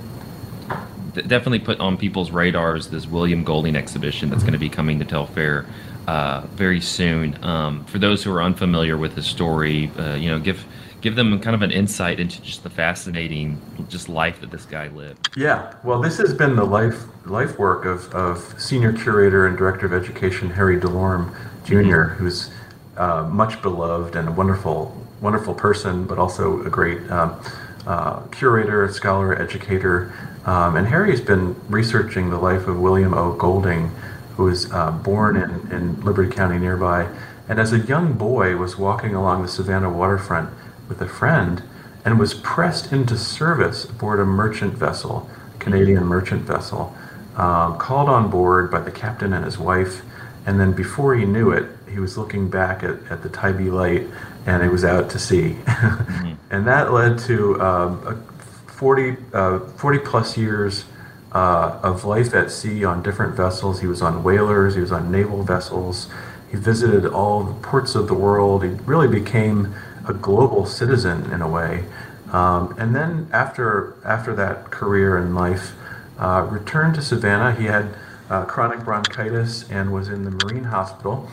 th- 1.15 1.27
definitely 1.29 1.61
put 1.61 1.81
on 1.81 1.97
people's 1.97 2.31
radars 2.31 2.89
this 2.89 3.07
William 3.07 3.45
Golding 3.45 3.77
exhibition 3.77 4.31
that's 4.31 4.43
going 4.43 4.55
to 4.55 4.59
be 4.59 4.69
coming 4.69 4.99
to 4.99 5.05
Telfair 5.05 5.67
uh, 6.07 6.43
very 6.53 6.81
soon. 6.81 7.43
Um, 7.45 7.85
for 7.85 7.99
those 7.99 8.23
who 8.23 8.33
are 8.33 8.43
unfamiliar 8.43 8.97
with 8.97 9.15
his 9.15 9.27
story, 9.27 9.91
uh, 9.99 10.15
you 10.15 10.31
know, 10.31 10.39
give 10.39 10.65
give 11.03 11.17
them 11.17 11.39
kind 11.41 11.55
of 11.55 11.63
an 11.63 11.73
insight 11.73 12.21
into 12.21 12.41
just 12.41 12.63
the 12.63 12.71
fascinating 12.71 13.61
just 13.89 14.09
life 14.09 14.41
that 14.41 14.51
this 14.51 14.65
guy 14.65 14.89
lived. 14.89 15.29
Yeah, 15.37 15.75
well, 15.83 16.01
this 16.01 16.17
has 16.19 16.33
been 16.33 16.57
the 16.57 16.65
life 16.65 17.05
life 17.27 17.59
work 17.59 17.85
of, 17.85 18.13
of 18.15 18.55
senior 18.59 18.93
curator 18.93 19.47
and 19.47 19.59
director 19.59 19.85
of 19.85 19.93
education 19.93 20.51
Harry 20.51 20.79
DeLorme 20.79 21.37
junior 21.65 22.07
mm-hmm. 22.07 22.25
who's 22.25 22.51
uh, 22.97 23.29
much 23.31 23.61
beloved 23.63 24.17
and 24.17 24.29
a 24.29 24.33
wonderful 24.33 24.97
wonderful 25.21 25.55
person, 25.55 26.05
but 26.05 26.19
also 26.19 26.63
a 26.63 26.71
great 26.71 27.09
um, 27.11 27.41
uh, 27.87 28.21
curator, 28.27 28.89
scholar, 28.89 29.41
educator. 29.41 30.13
Um, 30.45 30.77
and 30.77 30.87
Harry's 30.87 31.21
been 31.21 31.55
researching 31.69 32.31
the 32.31 32.39
life 32.39 32.67
of 32.67 32.81
William 32.81 33.15
O. 33.15 33.33
Golding, 33.33 33.89
who 34.37 34.45
was 34.45 34.71
uh, 34.73 34.91
born 34.91 35.37
in, 35.37 35.73
in 35.73 36.01
Liberty 36.01 36.35
County 36.35 36.59
nearby, 36.59 37.09
and 37.49 37.61
as 37.61 37.73
a 37.73 37.79
young 37.79 38.15
boy 38.15 38.57
was 38.57 38.77
walking 38.77 39.15
along 39.15 39.43
the 39.43 39.49
Savannah 39.49 39.91
waterfront 39.91 40.51
with 40.93 41.01
a 41.01 41.11
friend 41.11 41.63
and 42.05 42.19
was 42.19 42.35
pressed 42.35 42.93
into 42.93 43.17
service 43.17 43.85
aboard 43.85 44.21
a 44.21 44.25
merchant 44.25 44.75
vessel, 44.75 45.29
Canadian 45.59 46.05
merchant 46.05 46.43
vessel, 46.43 46.95
um, 47.37 47.79
called 47.79 48.09
on 48.09 48.31
board 48.31 48.71
by 48.71 48.81
the 48.81 48.91
captain 48.91 49.33
and 49.33 49.45
his 49.45 49.59
wife, 49.59 50.03
and 50.45 50.61
then 50.61 50.73
before 50.73 51.15
he 51.15 51.25
knew 51.25 51.51
it, 51.51 51.67
he 51.91 51.99
was 51.99 52.19
looking 52.19 52.51
back 52.51 52.83
at, 52.83 52.97
at 53.11 53.23
the 53.23 53.29
Tybee 53.29 53.71
light 53.71 54.07
and 54.45 54.63
it 54.63 54.69
was 54.69 54.85
out 54.85 55.09
to 55.11 55.19
sea. 55.19 55.57
mm-hmm. 55.65 56.33
And 56.51 56.67
that 56.67 56.93
led 56.93 57.19
to 57.21 57.61
um, 57.61 58.25
40, 58.67 59.17
uh, 59.33 59.61
40 59.61 59.99
plus 60.01 60.37
years 60.37 60.85
uh, 61.31 61.79
of 61.83 62.05
life 62.05 62.35
at 62.35 62.51
sea 62.51 62.85
on 62.85 63.03
different 63.03 63.35
vessels. 63.35 63.81
He 63.81 63.87
was 63.87 64.03
on 64.03 64.25
whalers, 64.25 64.75
he 64.75 64.81
was 64.81 64.93
on 64.93 65.11
naval 65.13 65.43
vessels, 65.45 66.09
he 66.51 66.57
visited 66.57 67.07
all 67.07 67.45
the 67.45 67.55
ports 67.63 67.95
of 67.95 68.09
the 68.09 68.15
world. 68.15 68.65
He 68.65 68.71
really 68.85 69.09
became 69.09 69.75
a 70.09 70.15
global 70.15 70.67
citizen 70.67 71.31
in 71.33 71.43
a 71.43 71.49
way. 71.49 71.85
Um, 72.33 72.75
and 72.79 72.95
then 72.95 73.29
after, 73.33 73.95
after 74.05 74.35
that 74.35 74.71
career 74.71 75.19
in 75.19 75.35
life, 75.35 75.73
uh, 76.19 76.47
returned 76.51 76.95
to 76.95 77.03
Savannah. 77.03 77.53
He 77.53 77.65
had 77.65 77.95
uh, 78.31 78.45
chronic 78.45 78.81
bronchitis 78.85 79.69
and 79.71 79.93
was 79.93 80.09
in 80.09 80.25
the 80.25 80.31
Marine 80.31 80.65
Hospital, 80.65 81.29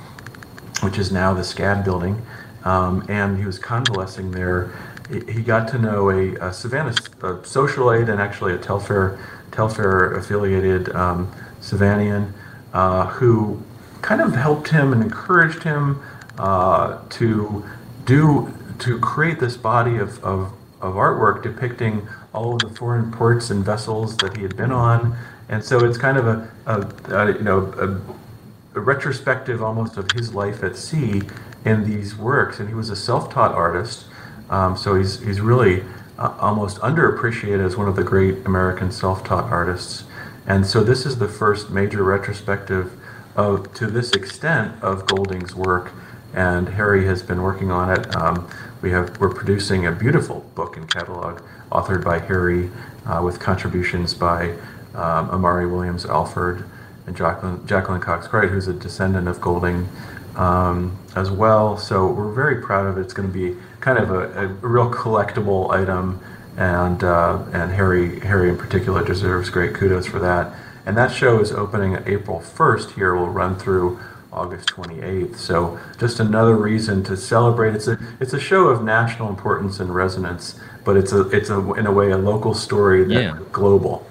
which 0.82 0.98
is 0.98 1.12
now 1.12 1.34
the 1.34 1.42
SCAD 1.42 1.86
building. 1.86 2.22
Um, 2.66 3.06
and 3.08 3.38
he 3.38 3.46
was 3.46 3.58
convalescing 3.58 4.32
there. 4.32 4.72
He 5.10 5.42
got 5.42 5.68
to 5.70 5.78
know 5.78 6.10
a, 6.10 6.36
a 6.36 6.54
Savannah 6.54 6.90
a 6.90 7.36
socialite 7.44 8.10
and 8.10 8.22
actually 8.22 8.54
a 8.54 8.58
Telfair, 8.58 9.18
Telfair 9.52 10.14
affiliated 10.14 10.94
um, 10.96 11.34
Savannian 11.62 12.34
uh, 12.74 13.08
who 13.08 13.62
kind 14.02 14.22
of 14.22 14.36
helped 14.36 14.70
him 14.70 14.94
and 14.94 15.02
encouraged 15.02 15.64
him 15.64 16.02
uh, 16.38 17.00
to 17.10 17.66
do 18.06 18.54
to 18.80 19.00
create 19.00 19.40
this 19.40 19.58
body 19.58 19.98
of, 19.98 20.24
of, 20.24 20.54
of 20.82 20.96
artwork 20.96 21.44
depicting 21.44 22.08
all 22.34 22.54
of 22.54 22.60
the 22.60 22.70
foreign 22.70 23.12
ports 23.12 23.50
and 23.50 23.64
vessels 23.64 24.16
that 24.18 24.36
he 24.38 24.44
had 24.44 24.56
been 24.56 24.72
on. 24.72 25.18
And 25.50 25.64
so 25.64 25.84
it's 25.84 25.98
kind 25.98 26.18
of 26.18 26.28
a, 26.28 26.52
a, 26.66 27.16
a 27.16 27.34
you 27.34 27.44
know 27.44 27.74
a, 27.78 28.78
a, 28.78 28.82
retrospective 28.82 29.64
almost 29.64 29.98
of 29.98 30.12
his 30.12 30.34
life 30.34 30.64
at 30.64 30.76
sea 30.76 31.24
in 31.66 31.86
these 31.90 32.16
works. 32.16 32.60
And 32.60 32.70
he 32.70 32.76
was 32.76 32.90
a 32.90 32.96
self-taught 32.96 33.54
artist, 33.54 34.06
um, 34.50 34.78
so 34.78 34.96
he's 34.96 35.20
he's 35.22 35.42
really 35.42 35.84
uh, 36.20 36.36
almost 36.40 36.78
underappreciated 36.80 37.66
as 37.66 37.76
one 37.76 37.88
of 37.88 37.96
the 37.96 38.04
great 38.04 38.46
American 38.46 38.92
self-taught 38.92 39.46
artists. 39.46 40.04
And 40.46 40.66
so 40.66 40.84
this 40.84 41.06
is 41.06 41.18
the 41.18 41.28
first 41.28 41.72
major 41.72 42.04
retrospective 42.04 42.92
of 43.36 43.74
to 43.76 43.88
this 43.88 44.12
extent 44.12 44.82
of 44.84 45.06
Golding's 45.08 45.56
work. 45.56 45.92
And 46.34 46.70
Harry 46.70 47.06
has 47.06 47.24
been 47.24 47.42
working 47.42 47.72
on 47.72 47.92
it. 47.92 48.16
Um, 48.16 48.48
we 48.82 48.92
have 48.92 49.20
we're 49.20 49.34
producing 49.34 49.86
a 49.86 49.92
beautiful 49.92 50.42
book 50.56 50.78
and 50.78 50.90
catalog 50.90 51.42
authored 51.72 52.04
by 52.04 52.20
Harry 52.20 52.70
uh, 53.06 53.22
with 53.24 53.40
contributions 53.40 54.14
by 54.14 54.52
um, 54.96 55.30
Amari 55.32 55.68
Williams 55.68 56.06
Alford 56.06 56.66
and 57.06 57.16
Jacqueline, 57.16 57.66
Jacqueline 57.68 58.02
Cox 58.02 58.32
Wright, 58.32 58.50
who's 58.50 58.68
a 58.68 58.74
descendant 58.74 59.28
of 59.28 59.42
Golding 59.42 59.90
um, 60.36 60.98
as 61.16 61.30
well. 61.30 61.78
So 61.78 62.08
we're 62.08 62.32
very 62.32 62.62
proud 62.62 62.86
of 62.86 62.98
it. 62.98 63.02
It's 63.02 63.14
going 63.14 63.28
to 63.28 63.34
be 63.34 63.60
kind 63.80 63.98
of 63.98 64.12
a, 64.12 64.46
a 64.46 64.48
real 64.48 64.90
collectible 64.92 65.72
item, 65.72 66.22
and 66.58 67.04
uh, 67.04 67.44
and 67.54 67.72
Harry 67.72 68.20
Harry 68.22 68.50
in 68.50 68.58
particular 68.58 69.04
deserves 69.04 69.50
great 69.50 69.74
kudos 69.74 70.08
for 70.08 70.20
that. 70.20 70.54
And 70.86 70.98
that 70.98 71.12
show 71.12 71.40
is 71.40 71.52
opening 71.52 71.98
April 72.06 72.40
1st 72.40 72.96
here. 72.96 73.14
we'll 73.14 73.28
run 73.28 73.58
through 73.58 74.00
August 74.32 74.70
28th. 74.70 75.38
So 75.38 75.80
just 76.00 76.20
another 76.20 76.56
reason 76.56 77.04
to 77.06 77.18
celebrate. 77.18 77.76
It's 77.76 77.88
a 77.88 77.98
it's 78.20 78.34
a 78.34 78.40
show 78.40 78.68
of 78.68 78.84
national 78.84 79.30
importance 79.30 79.80
and 79.80 79.94
resonance, 79.94 80.60
but 80.86 80.98
it's 80.98 81.12
a 81.12 81.30
it's 81.30 81.50
a 81.50 81.74
in 81.74 81.88
a 81.88 81.92
way 81.92 82.12
a 82.12 82.18
local 82.18 82.54
story 82.54 83.04
that's 83.04 83.38
yeah. 83.38 83.40
global. 83.52 84.06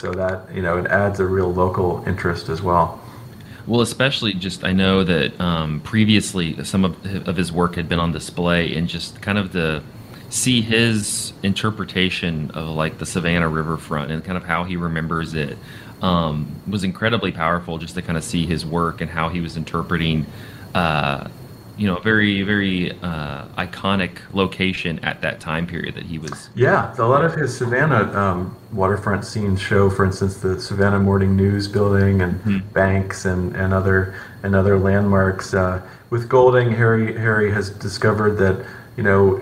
So 0.00 0.12
that 0.12 0.52
you 0.54 0.62
know 0.62 0.78
it 0.78 0.86
adds 0.86 1.20
a 1.20 1.26
real 1.26 1.52
local 1.52 2.04
interest 2.06 2.48
as 2.48 2.62
well. 2.62 3.00
Well, 3.66 3.82
especially 3.82 4.32
just 4.32 4.64
I 4.64 4.72
know 4.72 5.04
that 5.04 5.38
um, 5.40 5.80
previously 5.82 6.62
some 6.64 6.84
of, 6.84 7.28
of 7.28 7.36
his 7.36 7.52
work 7.52 7.76
had 7.76 7.88
been 7.88 8.00
on 8.00 8.10
display, 8.10 8.74
and 8.74 8.88
just 8.88 9.20
kind 9.20 9.38
of 9.38 9.52
the 9.52 9.82
see 10.30 10.60
his 10.62 11.32
interpretation 11.42 12.50
of 12.52 12.68
like 12.68 12.98
the 12.98 13.06
Savannah 13.06 13.48
riverfront 13.48 14.10
and 14.10 14.24
kind 14.24 14.36
of 14.36 14.44
how 14.44 14.64
he 14.64 14.76
remembers 14.76 15.34
it 15.34 15.58
um, 16.02 16.60
was 16.68 16.84
incredibly 16.84 17.32
powerful 17.32 17.78
just 17.78 17.94
to 17.94 18.02
kind 18.02 18.16
of 18.16 18.24
see 18.24 18.46
his 18.46 18.64
work 18.64 19.00
and 19.00 19.10
how 19.10 19.28
he 19.28 19.40
was 19.40 19.56
interpreting 19.56 20.26
uh, 20.74 21.28
you 21.80 21.86
know 21.86 21.96
a 21.96 22.00
very 22.02 22.42
very 22.42 22.92
uh, 23.00 23.46
iconic 23.56 24.18
location 24.34 24.98
at 24.98 25.22
that 25.22 25.40
time 25.40 25.66
period 25.66 25.94
that 25.94 26.04
he 26.04 26.18
was 26.18 26.50
yeah 26.54 26.94
a 26.98 27.04
lot 27.04 27.24
of 27.24 27.34
his 27.34 27.56
savannah 27.56 28.12
um, 28.12 28.54
waterfront 28.70 29.24
scenes 29.24 29.60
show 29.60 29.88
for 29.88 30.04
instance 30.04 30.36
the 30.36 30.60
savannah 30.60 30.98
morning 30.98 31.34
news 31.34 31.66
building 31.66 32.20
and 32.20 32.34
mm-hmm. 32.42 32.58
banks 32.74 33.24
and, 33.24 33.56
and 33.56 33.72
other 33.72 34.14
and 34.42 34.54
other 34.54 34.78
landmarks 34.78 35.54
uh, 35.54 35.80
with 36.10 36.28
golding 36.28 36.70
harry 36.70 37.16
harry 37.16 37.50
has 37.50 37.70
discovered 37.70 38.32
that 38.32 38.66
you 38.98 39.02
know 39.02 39.36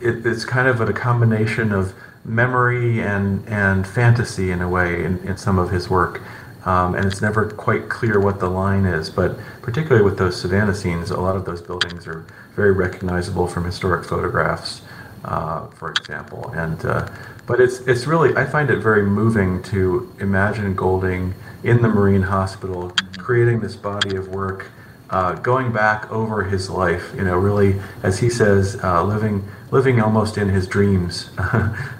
it, 0.00 0.26
it's 0.26 0.44
kind 0.44 0.66
of 0.66 0.80
a 0.80 0.92
combination 0.92 1.70
of 1.70 1.94
memory 2.24 3.00
and 3.00 3.46
and 3.48 3.86
fantasy 3.86 4.50
in 4.50 4.62
a 4.62 4.68
way 4.68 5.04
in, 5.04 5.18
in 5.18 5.36
some 5.36 5.58
of 5.58 5.70
his 5.70 5.90
work 5.90 6.22
um, 6.64 6.94
and 6.94 7.04
it's 7.04 7.20
never 7.20 7.50
quite 7.50 7.88
clear 7.88 8.18
what 8.18 8.40
the 8.40 8.48
line 8.48 8.84
is. 8.86 9.10
But 9.10 9.38
particularly 9.62 10.02
with 10.02 10.18
those 10.18 10.40
Savannah 10.40 10.74
scenes, 10.74 11.10
a 11.10 11.20
lot 11.20 11.36
of 11.36 11.44
those 11.44 11.60
buildings 11.60 12.06
are 12.06 12.24
very 12.54 12.72
recognizable 12.72 13.46
from 13.46 13.64
historic 13.64 14.04
photographs, 14.04 14.82
uh, 15.24 15.66
for 15.68 15.90
example. 15.90 16.50
And 16.54 16.84
uh, 16.84 17.08
but 17.46 17.60
it's 17.60 17.80
it's 17.80 18.06
really 18.06 18.34
I 18.36 18.46
find 18.46 18.70
it 18.70 18.78
very 18.78 19.02
moving 19.02 19.62
to 19.64 20.12
imagine 20.20 20.74
Golding 20.74 21.34
in 21.62 21.82
the 21.82 21.88
Marine 21.88 22.22
Hospital 22.22 22.92
creating 23.18 23.60
this 23.60 23.76
body 23.76 24.16
of 24.16 24.28
work. 24.28 24.70
Uh, 25.10 25.34
going 25.34 25.70
back 25.70 26.10
over 26.10 26.42
his 26.42 26.70
life, 26.70 27.12
you 27.14 27.22
know, 27.22 27.36
really, 27.36 27.78
as 28.02 28.18
he 28.18 28.30
says, 28.30 28.82
uh, 28.82 29.04
living 29.04 29.46
living 29.74 30.00
almost 30.00 30.38
in 30.38 30.48
his 30.48 30.68
dreams, 30.68 31.30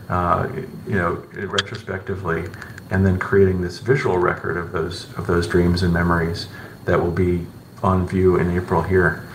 uh, 0.08 0.48
you 0.86 0.94
know, 0.94 1.14
retrospectively, 1.32 2.44
and 2.90 3.04
then 3.04 3.18
creating 3.18 3.60
this 3.60 3.80
visual 3.80 4.16
record 4.16 4.56
of 4.56 4.70
those 4.70 5.12
of 5.18 5.26
those 5.26 5.48
dreams 5.48 5.82
and 5.82 5.92
memories 5.92 6.46
that 6.84 7.00
will 7.02 7.10
be 7.10 7.44
on 7.82 8.06
view 8.06 8.36
in 8.36 8.56
April 8.56 8.80
here. 8.80 9.26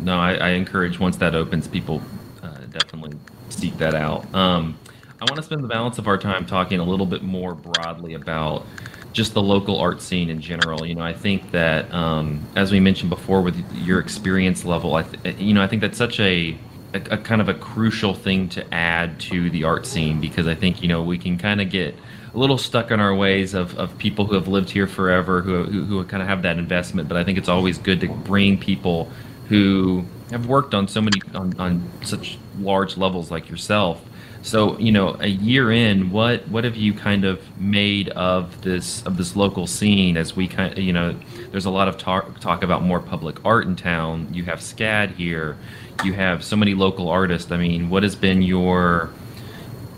No, 0.00 0.18
I, 0.18 0.34
I 0.34 0.48
encourage 0.50 0.98
once 0.98 1.16
that 1.18 1.36
opens, 1.36 1.68
people 1.68 2.02
uh, 2.42 2.58
definitely 2.72 3.16
seek 3.50 3.78
that 3.78 3.94
out. 3.94 4.34
Um, 4.34 4.76
I 5.20 5.24
want 5.24 5.36
to 5.36 5.42
spend 5.44 5.62
the 5.62 5.68
balance 5.68 5.98
of 5.98 6.08
our 6.08 6.18
time 6.18 6.44
talking 6.44 6.80
a 6.80 6.84
little 6.84 7.06
bit 7.06 7.22
more 7.22 7.54
broadly 7.54 8.14
about 8.14 8.66
just 9.12 9.32
the 9.32 9.40
local 9.40 9.78
art 9.78 10.02
scene 10.02 10.28
in 10.28 10.40
general. 10.40 10.84
You 10.84 10.96
know, 10.96 11.04
I 11.04 11.12
think 11.12 11.52
that 11.52 11.90
um, 11.94 12.44
as 12.56 12.72
we 12.72 12.80
mentioned 12.80 13.10
before, 13.10 13.42
with 13.42 13.56
your 13.76 14.00
experience 14.00 14.64
level, 14.64 14.96
I 14.96 15.04
th- 15.04 15.38
you 15.38 15.54
know, 15.54 15.62
I 15.62 15.68
think 15.68 15.82
that's 15.82 15.96
such 15.96 16.18
a 16.18 16.58
a, 16.96 17.14
a, 17.14 17.18
kind 17.18 17.40
of 17.40 17.48
a 17.48 17.54
crucial 17.54 18.14
thing 18.14 18.48
to 18.50 18.74
add 18.74 19.20
to 19.20 19.50
the 19.50 19.64
art 19.64 19.86
scene 19.86 20.20
because 20.20 20.46
I 20.46 20.54
think 20.54 20.82
you 20.82 20.88
know 20.88 21.02
we 21.02 21.18
can 21.18 21.38
kind 21.38 21.60
of 21.60 21.70
get 21.70 21.94
a 22.34 22.38
little 22.38 22.58
stuck 22.58 22.90
in 22.90 23.00
our 23.00 23.14
ways 23.14 23.54
of, 23.54 23.78
of 23.78 23.96
people 23.98 24.26
who 24.26 24.34
have 24.34 24.48
lived 24.48 24.70
here 24.70 24.86
forever 24.86 25.40
who, 25.40 25.64
who, 25.64 25.84
who 25.84 26.04
kind 26.04 26.22
of 26.22 26.28
have 26.28 26.42
that 26.42 26.58
investment 26.58 27.08
but 27.08 27.16
I 27.16 27.24
think 27.24 27.38
it's 27.38 27.48
always 27.48 27.78
good 27.78 28.00
to 28.00 28.08
bring 28.08 28.58
people 28.58 29.10
who 29.48 30.04
have 30.30 30.46
worked 30.46 30.74
on 30.74 30.88
so 30.88 31.00
many 31.00 31.20
on, 31.34 31.58
on 31.58 31.90
such 32.02 32.38
large 32.58 32.96
levels 32.96 33.30
like 33.30 33.48
yourself. 33.48 34.02
So 34.42 34.78
you 34.78 34.92
know 34.92 35.16
a 35.20 35.26
year 35.26 35.72
in 35.72 36.10
what 36.10 36.46
what 36.48 36.64
have 36.64 36.76
you 36.76 36.94
kind 36.94 37.24
of 37.24 37.40
made 37.58 38.10
of 38.10 38.62
this 38.62 39.02
of 39.04 39.16
this 39.16 39.34
local 39.34 39.66
scene 39.66 40.16
as 40.16 40.36
we 40.36 40.46
kind 40.46 40.72
of, 40.72 40.78
you 40.78 40.92
know 40.92 41.16
there's 41.50 41.64
a 41.64 41.70
lot 41.70 41.88
of 41.88 41.98
talk 41.98 42.38
talk 42.40 42.62
about 42.62 42.82
more 42.82 43.00
public 43.00 43.44
art 43.44 43.66
in 43.66 43.76
town. 43.76 44.28
You 44.32 44.44
have 44.44 44.60
scad 44.60 45.14
here 45.14 45.56
you 46.04 46.12
have 46.12 46.44
so 46.44 46.56
many 46.56 46.74
local 46.74 47.08
artists. 47.08 47.50
I 47.50 47.56
mean, 47.56 47.90
what 47.90 48.02
has 48.02 48.14
been 48.14 48.42
your 48.42 49.10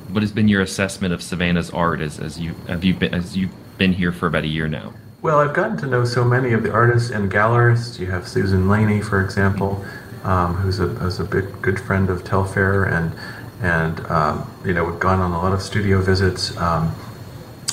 what 0.08 0.22
has 0.22 0.32
been 0.32 0.48
your 0.48 0.62
assessment 0.62 1.12
of 1.12 1.22
Savannah's 1.22 1.70
art 1.70 2.00
as, 2.00 2.18
as 2.18 2.40
you 2.40 2.54
have 2.66 2.84
you 2.84 2.94
been 2.94 3.14
as 3.14 3.36
you've 3.36 3.52
been 3.78 3.92
here 3.92 4.12
for 4.12 4.26
about 4.26 4.44
a 4.44 4.48
year 4.48 4.68
now? 4.68 4.92
Well, 5.20 5.40
I've 5.40 5.54
gotten 5.54 5.76
to 5.78 5.86
know 5.86 6.04
so 6.04 6.24
many 6.24 6.52
of 6.52 6.62
the 6.62 6.72
artists 6.72 7.10
and 7.10 7.30
gallerists. 7.30 7.98
You 7.98 8.06
have 8.06 8.28
Susan 8.28 8.68
Laney, 8.68 9.02
for 9.02 9.22
example, 9.22 9.84
um, 10.22 10.54
who's, 10.54 10.78
a, 10.78 10.86
who's 10.86 11.18
a 11.18 11.24
big 11.24 11.60
good 11.60 11.80
friend 11.80 12.08
of 12.08 12.22
Telfair, 12.22 12.84
and 12.84 13.12
and 13.60 14.06
um, 14.06 14.48
you 14.64 14.72
know 14.72 14.84
we've 14.84 15.00
gone 15.00 15.20
on 15.20 15.32
a 15.32 15.38
lot 15.38 15.52
of 15.52 15.60
studio 15.60 16.00
visits. 16.00 16.56
Um, 16.56 16.94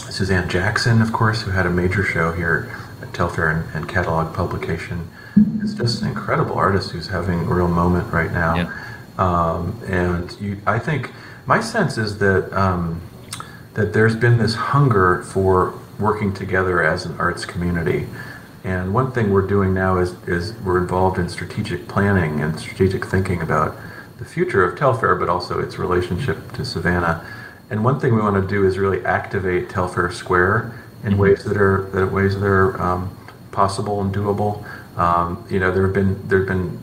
Suzanne 0.10 0.50
Jackson, 0.50 1.02
of 1.02 1.12
course, 1.12 1.42
who 1.42 1.52
had 1.52 1.66
a 1.66 1.70
major 1.70 2.04
show 2.04 2.32
here 2.32 2.74
at 3.02 3.14
Telfair 3.14 3.50
and, 3.50 3.76
and 3.76 3.90
Catalog 3.90 4.34
Publication, 4.34 5.10
is 5.64 5.74
just 5.74 6.02
an 6.02 6.08
incredible 6.08 6.56
artist 6.56 6.92
who's 6.92 7.08
having 7.08 7.40
a 7.40 7.54
real 7.54 7.68
moment 7.68 8.12
right 8.12 8.32
now. 8.32 8.56
Yeah. 8.56 8.82
Um, 9.18 9.82
and 9.88 10.36
you, 10.40 10.62
I 10.66 10.80
think 10.80 11.12
my 11.46 11.62
sense 11.62 11.98
is 11.98 12.18
that 12.20 12.52
um, 12.54 13.02
that 13.76 13.94
there's 13.94 14.16
been 14.16 14.38
this 14.38 14.56
hunger 14.56 15.22
for 15.24 15.74
working 16.00 16.34
together 16.34 16.84
as 16.84 17.06
an 17.06 17.18
arts 17.20 17.46
community. 17.46 18.08
And 18.64 18.94
one 18.94 19.12
thing 19.12 19.32
we're 19.32 19.48
doing 19.48 19.74
now 19.74 19.98
is, 19.98 20.16
is 20.28 20.54
we're 20.62 20.80
involved 20.80 21.20
in 21.20 21.30
strategic 21.30 21.88
planning 21.88 22.42
and 22.42 22.60
strategic 22.60 23.06
thinking 23.06 23.42
about 23.42 23.78
the 24.18 24.26
future 24.26 24.64
of 24.64 24.78
Telfair, 24.78 25.16
but 25.16 25.30
also 25.30 25.60
its 25.60 25.78
relationship 25.78 26.52
to 26.54 26.66
Savannah. 26.66 27.26
And 27.70 27.84
one 27.84 28.00
thing 28.00 28.16
we 28.16 28.22
want 28.22 28.42
to 28.42 28.48
do 28.48 28.66
is 28.66 28.78
really 28.78 29.06
activate 29.06 29.70
Telfair 29.70 30.12
Square 30.12 30.74
in 31.04 31.12
mm-hmm. 31.12 31.22
ways 31.22 31.44
that 31.44 31.58
are 31.58 31.90
that 31.92 32.12
ways 32.12 32.40
that 32.40 32.46
are 32.46 32.82
um, 32.82 33.16
possible 33.52 34.02
and 34.02 34.14
doable. 34.14 34.66
Um, 34.98 35.46
you 35.50 35.60
know, 35.60 35.72
there 35.72 35.84
have 35.84 35.94
been 35.94 36.28
there 36.28 36.40
have 36.40 36.48
been 36.48 36.80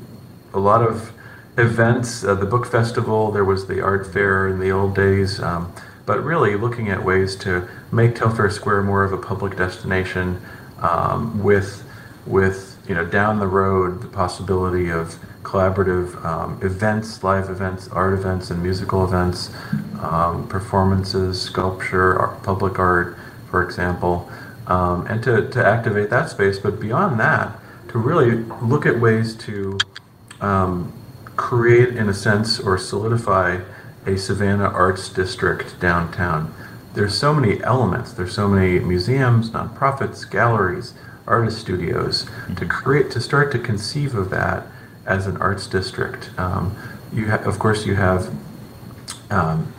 a 0.52 0.58
lot 0.58 0.82
of 0.82 1.12
events. 1.58 2.24
Uh, 2.24 2.34
the 2.34 2.46
book 2.46 2.66
festival, 2.66 3.30
there 3.30 3.44
was 3.44 3.66
the 3.66 3.82
art 3.82 4.12
fair 4.12 4.48
in 4.48 4.58
the 4.58 4.70
old 4.70 4.94
days. 4.94 5.40
Um, 5.40 5.72
but 6.06 6.22
really 6.24 6.56
looking 6.56 6.88
at 6.88 7.04
ways 7.04 7.36
to 7.36 7.68
make 7.92 8.14
Telfair 8.16 8.50
Square 8.50 8.82
more 8.82 9.04
of 9.04 9.12
a 9.12 9.16
public 9.16 9.56
destination 9.56 10.40
um, 10.80 11.42
with 11.42 11.84
with 12.26 12.78
you 12.88 12.94
know 12.94 13.04
down 13.04 13.38
the 13.38 13.46
road 13.46 14.00
the 14.02 14.08
possibility 14.08 14.90
of 14.90 15.18
collaborative 15.42 16.24
um, 16.24 16.58
events, 16.62 17.22
live 17.22 17.50
events, 17.50 17.88
art 17.88 18.14
events, 18.14 18.50
and 18.50 18.62
musical 18.62 19.04
events, 19.04 19.50
um, 20.00 20.46
performances, 20.48 21.40
sculpture, 21.40 22.18
art, 22.18 22.42
public 22.42 22.78
art, 22.78 23.16
for 23.50 23.62
example, 23.62 24.30
um, 24.68 25.06
and 25.08 25.22
to, 25.22 25.48
to 25.50 25.64
activate 25.64 26.10
that 26.10 26.30
space. 26.30 26.58
But 26.58 26.80
beyond 26.80 27.18
that, 27.20 27.58
to 27.92 27.98
really 27.98 28.36
look 28.62 28.86
at 28.86 28.98
ways 28.98 29.34
to 29.36 29.78
um, 30.40 30.92
create, 31.36 31.90
in 31.90 32.08
a 32.08 32.14
sense, 32.14 32.58
or 32.58 32.78
solidify 32.78 33.60
a 34.06 34.16
Savannah 34.16 34.68
Arts 34.68 35.08
District 35.10 35.78
downtown. 35.78 36.52
There's 36.94 37.16
so 37.16 37.32
many 37.32 37.62
elements. 37.62 38.12
There's 38.12 38.34
so 38.34 38.48
many 38.48 38.78
museums, 38.78 39.50
nonprofits, 39.50 40.28
galleries, 40.28 40.94
artist 41.26 41.58
studios 41.58 42.26
to 42.56 42.66
create 42.66 43.10
to 43.12 43.20
start 43.20 43.52
to 43.52 43.58
conceive 43.58 44.14
of 44.14 44.30
that 44.30 44.66
as 45.06 45.26
an 45.26 45.36
arts 45.36 45.66
district. 45.66 46.30
Um, 46.38 46.76
you 47.12 47.30
ha- 47.30 47.42
of 47.44 47.58
course 47.58 47.86
you 47.86 47.94
have 47.94 48.34
um, 49.30 49.72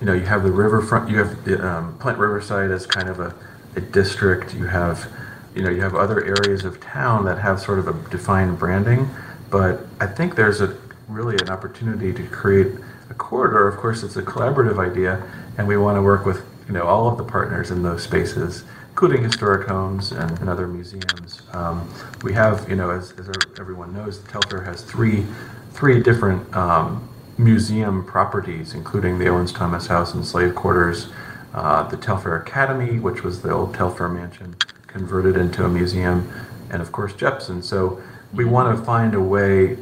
you 0.00 0.06
know 0.06 0.12
you 0.12 0.26
have 0.26 0.42
the 0.42 0.52
riverfront. 0.52 1.08
You 1.08 1.18
have 1.18 1.60
um, 1.60 1.98
Plant 1.98 2.18
Riverside 2.18 2.70
as 2.70 2.86
kind 2.86 3.08
of 3.08 3.20
a, 3.20 3.34
a 3.76 3.80
district. 3.80 4.54
You 4.54 4.66
have 4.66 5.10
you 5.54 5.62
know 5.62 5.70
you 5.70 5.80
have 5.80 5.94
other 5.94 6.24
areas 6.24 6.64
of 6.64 6.80
town 6.80 7.24
that 7.24 7.38
have 7.38 7.60
sort 7.60 7.78
of 7.78 7.88
a 7.88 8.10
defined 8.10 8.58
branding. 8.58 9.08
But 9.50 9.86
I 9.98 10.06
think 10.06 10.36
there's 10.36 10.60
a 10.60 10.76
really 11.08 11.36
an 11.36 11.50
opportunity 11.50 12.12
to 12.12 12.26
create 12.28 12.68
a 13.10 13.14
corridor, 13.14 13.66
of 13.66 13.76
course, 13.76 14.02
it's 14.04 14.16
a 14.16 14.22
collaborative 14.22 14.78
idea, 14.78 15.20
and 15.58 15.66
we 15.66 15.76
want 15.76 15.96
to 15.96 16.02
work 16.02 16.24
with 16.24 16.44
you 16.66 16.72
know 16.72 16.84
all 16.84 17.08
of 17.08 17.18
the 17.18 17.24
partners 17.24 17.70
in 17.70 17.82
those 17.82 18.02
spaces, 18.02 18.64
including 18.90 19.22
historic 19.22 19.68
homes 19.68 20.12
and, 20.12 20.38
and 20.38 20.48
other 20.48 20.68
museums. 20.68 21.42
Um, 21.52 21.92
we 22.22 22.32
have, 22.34 22.68
you 22.70 22.76
know, 22.76 22.90
as, 22.90 23.12
as 23.18 23.28
everyone 23.58 23.92
knows, 23.92 24.20
Telfair 24.20 24.62
has 24.62 24.82
three 24.82 25.26
three 25.72 26.00
different 26.00 26.54
um, 26.56 27.08
museum 27.38 28.04
properties, 28.04 28.74
including 28.74 29.18
the 29.18 29.28
Owens 29.28 29.52
Thomas 29.52 29.86
House 29.86 30.14
and 30.14 30.24
slave 30.24 30.54
quarters, 30.54 31.08
uh, 31.54 31.82
the 31.84 31.96
Telfair 31.96 32.36
Academy, 32.36 33.00
which 33.00 33.24
was 33.24 33.42
the 33.42 33.50
old 33.50 33.74
Telfair 33.74 34.08
mansion 34.08 34.54
converted 34.92 35.36
into 35.36 35.64
a 35.64 35.68
museum, 35.68 36.30
and 36.70 36.82
of 36.82 36.92
course 36.92 37.14
Jepson. 37.14 37.62
So 37.62 38.02
we 38.32 38.44
mm-hmm. 38.44 38.52
want 38.52 38.78
to 38.78 38.84
find 38.84 39.14
a 39.14 39.20
way 39.20 39.78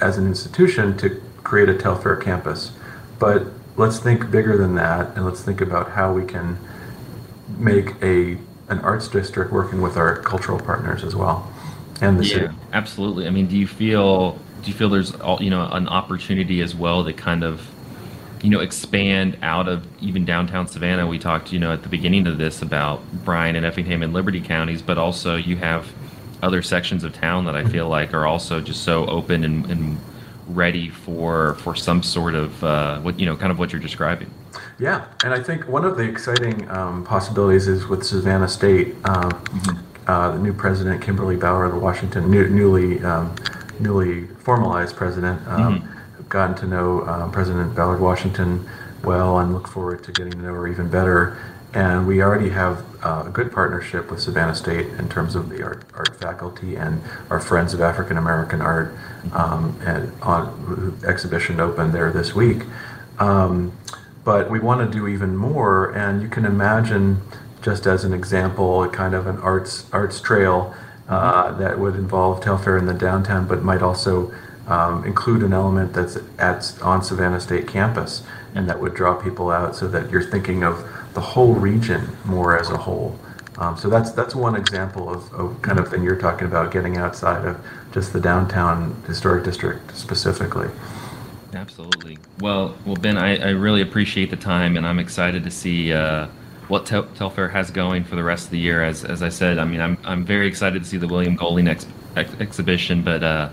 as 0.00 0.18
an 0.18 0.26
institution 0.26 0.96
to 0.98 1.22
create 1.42 1.68
a 1.68 1.76
Telfair 1.76 2.16
campus. 2.16 2.72
But 3.18 3.46
let's 3.76 3.98
think 3.98 4.30
bigger 4.30 4.56
than 4.56 4.74
that, 4.74 5.16
and 5.16 5.24
let's 5.24 5.42
think 5.42 5.60
about 5.60 5.90
how 5.90 6.12
we 6.12 6.24
can 6.24 6.58
make 7.58 7.94
a 8.02 8.38
an 8.68 8.78
arts 8.80 9.08
district 9.08 9.52
working 9.52 9.82
with 9.82 9.96
our 9.96 10.16
cultural 10.20 10.58
partners 10.58 11.04
as 11.04 11.14
well, 11.14 11.52
and 12.00 12.18
the 12.18 12.24
yeah, 12.24 12.34
city. 12.34 12.54
absolutely. 12.72 13.26
I 13.26 13.30
mean, 13.30 13.46
do 13.46 13.56
you 13.56 13.66
feel 13.66 14.38
do 14.62 14.70
you 14.70 14.74
feel 14.74 14.88
there's 14.88 15.12
you 15.40 15.50
know 15.50 15.68
an 15.72 15.88
opportunity 15.88 16.60
as 16.60 16.74
well 16.74 17.04
to 17.04 17.12
kind 17.12 17.44
of 17.44 17.68
you 18.42 18.50
know 18.50 18.60
expand 18.60 19.38
out 19.42 19.68
of 19.68 19.86
even 20.02 20.24
downtown 20.24 20.66
Savannah? 20.66 21.06
We 21.06 21.18
talked 21.18 21.52
you 21.52 21.58
know 21.58 21.72
at 21.72 21.82
the 21.82 21.88
beginning 21.88 22.26
of 22.26 22.38
this 22.38 22.62
about 22.62 23.02
Bryan 23.24 23.56
and 23.56 23.64
Effingham 23.64 24.02
and 24.02 24.12
Liberty 24.12 24.40
counties, 24.40 24.82
but 24.82 24.98
also 24.98 25.36
you 25.36 25.56
have 25.56 25.90
other 26.42 26.60
sections 26.60 27.04
of 27.04 27.12
town 27.12 27.44
that 27.44 27.54
I 27.54 27.64
feel 27.64 27.88
like 27.88 28.12
are 28.12 28.26
also 28.26 28.60
just 28.60 28.82
so 28.82 29.06
open 29.06 29.44
and, 29.44 29.64
and 29.70 29.98
ready 30.48 30.88
for 30.90 31.54
for 31.54 31.74
some 31.74 32.02
sort 32.02 32.34
of 32.34 32.64
uh, 32.64 33.00
what 33.00 33.18
you 33.18 33.26
know, 33.26 33.36
kind 33.36 33.52
of 33.52 33.58
what 33.58 33.72
you're 33.72 33.80
describing. 33.80 34.30
Yeah, 34.78 35.06
and 35.24 35.32
I 35.32 35.42
think 35.42 35.68
one 35.68 35.84
of 35.84 35.96
the 35.96 36.02
exciting 36.02 36.68
um, 36.70 37.04
possibilities 37.04 37.68
is 37.68 37.86
with 37.86 38.04
Savannah 38.04 38.48
State. 38.48 38.94
Um, 39.04 39.30
mm-hmm. 39.30 40.10
uh, 40.10 40.32
the 40.32 40.38
new 40.38 40.52
president, 40.52 41.00
Kimberly 41.02 41.36
Ballard-Washington 41.36 42.30
new, 42.30 42.48
newly 42.48 43.02
um, 43.04 43.34
newly 43.78 44.26
formalized 44.38 44.96
president, 44.96 45.46
um, 45.46 45.80
mm-hmm. 45.80 45.98
Gotten 46.32 46.56
to 46.56 46.66
know 46.66 47.06
um, 47.06 47.30
President 47.30 47.74
Ballard 47.76 48.00
Washington 48.00 48.66
well, 49.04 49.38
and 49.38 49.52
look 49.52 49.68
forward 49.68 50.02
to 50.04 50.12
getting 50.12 50.32
to 50.32 50.38
know 50.38 50.54
her 50.54 50.66
even 50.66 50.88
better. 50.88 51.38
And 51.74 52.06
we 52.06 52.22
already 52.22 52.50
have 52.50 52.84
uh, 53.04 53.24
a 53.26 53.30
good 53.30 53.52
partnership 53.52 54.10
with 54.10 54.20
Savannah 54.20 54.54
State 54.54 54.88
in 54.98 55.08
terms 55.08 55.34
of 55.34 55.48
the 55.48 55.62
art, 55.62 55.84
art 55.94 56.18
faculty 56.20 56.76
and 56.76 57.02
our 57.30 57.38
Friends 57.38 57.74
of 57.74 57.80
African 57.80 58.16
American 58.16 58.60
Art 58.62 58.94
um, 59.32 59.78
and 59.84 60.12
on 60.22 60.98
exhibition 61.06 61.60
opened 61.60 61.92
there 61.92 62.10
this 62.10 62.34
week. 62.34 62.62
Um, 63.18 63.76
but 64.24 64.50
we 64.50 64.58
want 64.58 64.80
to 64.90 64.98
do 64.98 65.08
even 65.08 65.36
more, 65.36 65.90
and 65.90 66.22
you 66.22 66.28
can 66.28 66.44
imagine, 66.44 67.20
just 67.60 67.86
as 67.86 68.04
an 68.04 68.14
example, 68.14 68.82
a 68.84 68.88
kind 68.88 69.14
of 69.14 69.26
an 69.26 69.38
arts 69.38 69.86
arts 69.92 70.20
trail 70.20 70.74
uh, 71.08 71.52
that 71.52 71.78
would 71.78 71.96
involve 71.96 72.42
Telfair 72.42 72.78
in 72.78 72.86
the 72.86 72.94
downtown, 72.94 73.46
but 73.46 73.62
might 73.62 73.82
also 73.82 74.32
um, 74.68 75.04
include 75.04 75.42
an 75.42 75.52
element 75.52 75.92
that's 75.92 76.18
at 76.38 76.72
on 76.82 77.02
Savannah 77.02 77.40
State 77.40 77.66
campus, 77.68 78.22
and 78.54 78.68
that 78.68 78.80
would 78.80 78.94
draw 78.94 79.14
people 79.14 79.50
out, 79.50 79.74
so 79.74 79.88
that 79.88 80.10
you're 80.10 80.22
thinking 80.22 80.62
of 80.62 80.86
the 81.14 81.20
whole 81.20 81.54
region 81.54 82.16
more 82.24 82.58
as 82.58 82.70
a 82.70 82.76
whole. 82.76 83.18
Um, 83.58 83.76
so 83.76 83.88
that's 83.88 84.12
that's 84.12 84.34
one 84.34 84.56
example 84.56 85.12
of, 85.12 85.32
of 85.34 85.60
kind 85.62 85.78
of 85.78 85.88
thing 85.88 86.02
you're 86.02 86.16
talking 86.16 86.46
about, 86.46 86.72
getting 86.72 86.96
outside 86.96 87.44
of 87.46 87.60
just 87.92 88.12
the 88.12 88.20
downtown 88.20 89.00
historic 89.06 89.44
district 89.44 89.96
specifically. 89.96 90.68
Absolutely. 91.54 92.18
Well, 92.40 92.74
well, 92.86 92.96
Ben, 92.96 93.18
I, 93.18 93.36
I 93.36 93.50
really 93.50 93.82
appreciate 93.82 94.30
the 94.30 94.36
time, 94.36 94.78
and 94.78 94.86
I'm 94.86 94.98
excited 94.98 95.44
to 95.44 95.50
see 95.50 95.92
uh, 95.92 96.28
what 96.68 96.86
Tel- 96.86 97.08
Telfair 97.14 97.50
has 97.50 97.70
going 97.70 98.04
for 98.04 98.16
the 98.16 98.24
rest 98.24 98.46
of 98.46 98.52
the 98.52 98.58
year. 98.58 98.82
As 98.82 99.04
as 99.04 99.22
I 99.22 99.28
said, 99.28 99.58
I 99.58 99.64
mean, 99.64 99.80
I'm 99.80 99.98
I'm 100.04 100.24
very 100.24 100.46
excited 100.46 100.82
to 100.82 100.88
see 100.88 100.96
the 100.96 101.08
William 101.08 101.36
Golding 101.36 101.68
ex- 101.68 101.86
ex- 102.16 102.34
exhibition, 102.40 103.02
but 103.02 103.22
uh, 103.22 103.50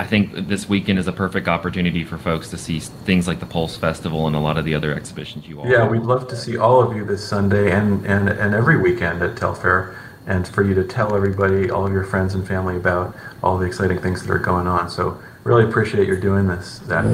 I 0.00 0.06
think 0.06 0.46
this 0.46 0.68
weekend 0.68 1.00
is 1.00 1.08
a 1.08 1.12
perfect 1.12 1.48
opportunity 1.48 2.04
for 2.04 2.18
folks 2.18 2.50
to 2.50 2.56
see 2.56 2.78
things 2.78 3.26
like 3.26 3.40
the 3.40 3.46
Pulse 3.46 3.76
Festival 3.76 4.28
and 4.28 4.36
a 4.36 4.38
lot 4.38 4.56
of 4.56 4.64
the 4.64 4.72
other 4.76 4.94
exhibitions 4.94 5.48
you 5.48 5.58
all. 5.58 5.66
Yeah, 5.66 5.88
we'd 5.88 6.02
love 6.02 6.28
to 6.28 6.36
see 6.36 6.56
all 6.56 6.80
of 6.80 6.96
you 6.96 7.04
this 7.04 7.26
Sunday 7.26 7.72
and, 7.72 8.06
and, 8.06 8.28
and 8.28 8.54
every 8.54 8.76
weekend 8.76 9.22
at 9.22 9.36
Telfair, 9.36 9.98
and 10.28 10.46
for 10.46 10.62
you 10.62 10.72
to 10.74 10.84
tell 10.84 11.16
everybody, 11.16 11.68
all 11.68 11.84
of 11.84 11.92
your 11.92 12.04
friends 12.04 12.34
and 12.34 12.46
family 12.46 12.76
about 12.76 13.16
all 13.42 13.58
the 13.58 13.66
exciting 13.66 13.98
things 14.00 14.24
that 14.24 14.32
are 14.32 14.38
going 14.38 14.68
on. 14.68 14.88
So 14.88 15.20
really 15.42 15.64
appreciate 15.64 16.06
your 16.06 16.20
doing 16.20 16.46
this, 16.46 16.80
Zach. 16.86 17.04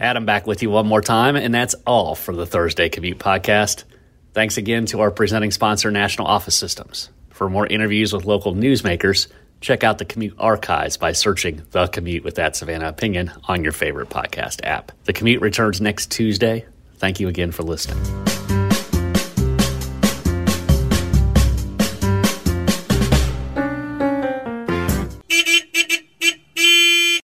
Adam 0.00 0.26
back 0.26 0.48
with 0.48 0.62
you 0.62 0.70
one 0.70 0.88
more 0.88 1.00
time, 1.00 1.36
and 1.36 1.54
that's 1.54 1.76
all 1.86 2.16
for 2.16 2.34
the 2.34 2.44
Thursday 2.44 2.88
Commute 2.88 3.20
podcast. 3.20 3.84
Thanks 4.32 4.56
again 4.56 4.86
to 4.86 5.00
our 5.00 5.12
presenting 5.12 5.52
sponsor, 5.52 5.92
National 5.92 6.26
Office 6.26 6.56
Systems. 6.56 7.10
For 7.34 7.50
more 7.50 7.66
interviews 7.66 8.12
with 8.12 8.26
local 8.26 8.54
newsmakers, 8.54 9.26
check 9.60 9.82
out 9.82 9.98
the 9.98 10.04
Commute 10.04 10.36
archives 10.38 10.96
by 10.96 11.10
searching 11.10 11.62
The 11.72 11.88
Commute 11.88 12.22
with 12.22 12.36
That 12.36 12.54
Savannah 12.54 12.86
Opinion 12.86 13.32
on 13.48 13.64
your 13.64 13.72
favorite 13.72 14.08
podcast 14.08 14.60
app. 14.62 14.92
The 15.02 15.12
Commute 15.12 15.40
returns 15.40 15.80
next 15.80 16.12
Tuesday. 16.12 16.64
Thank 16.98 17.18
you 17.18 17.26
again 17.26 17.50
for 17.50 17.64
listening. 17.64 18.63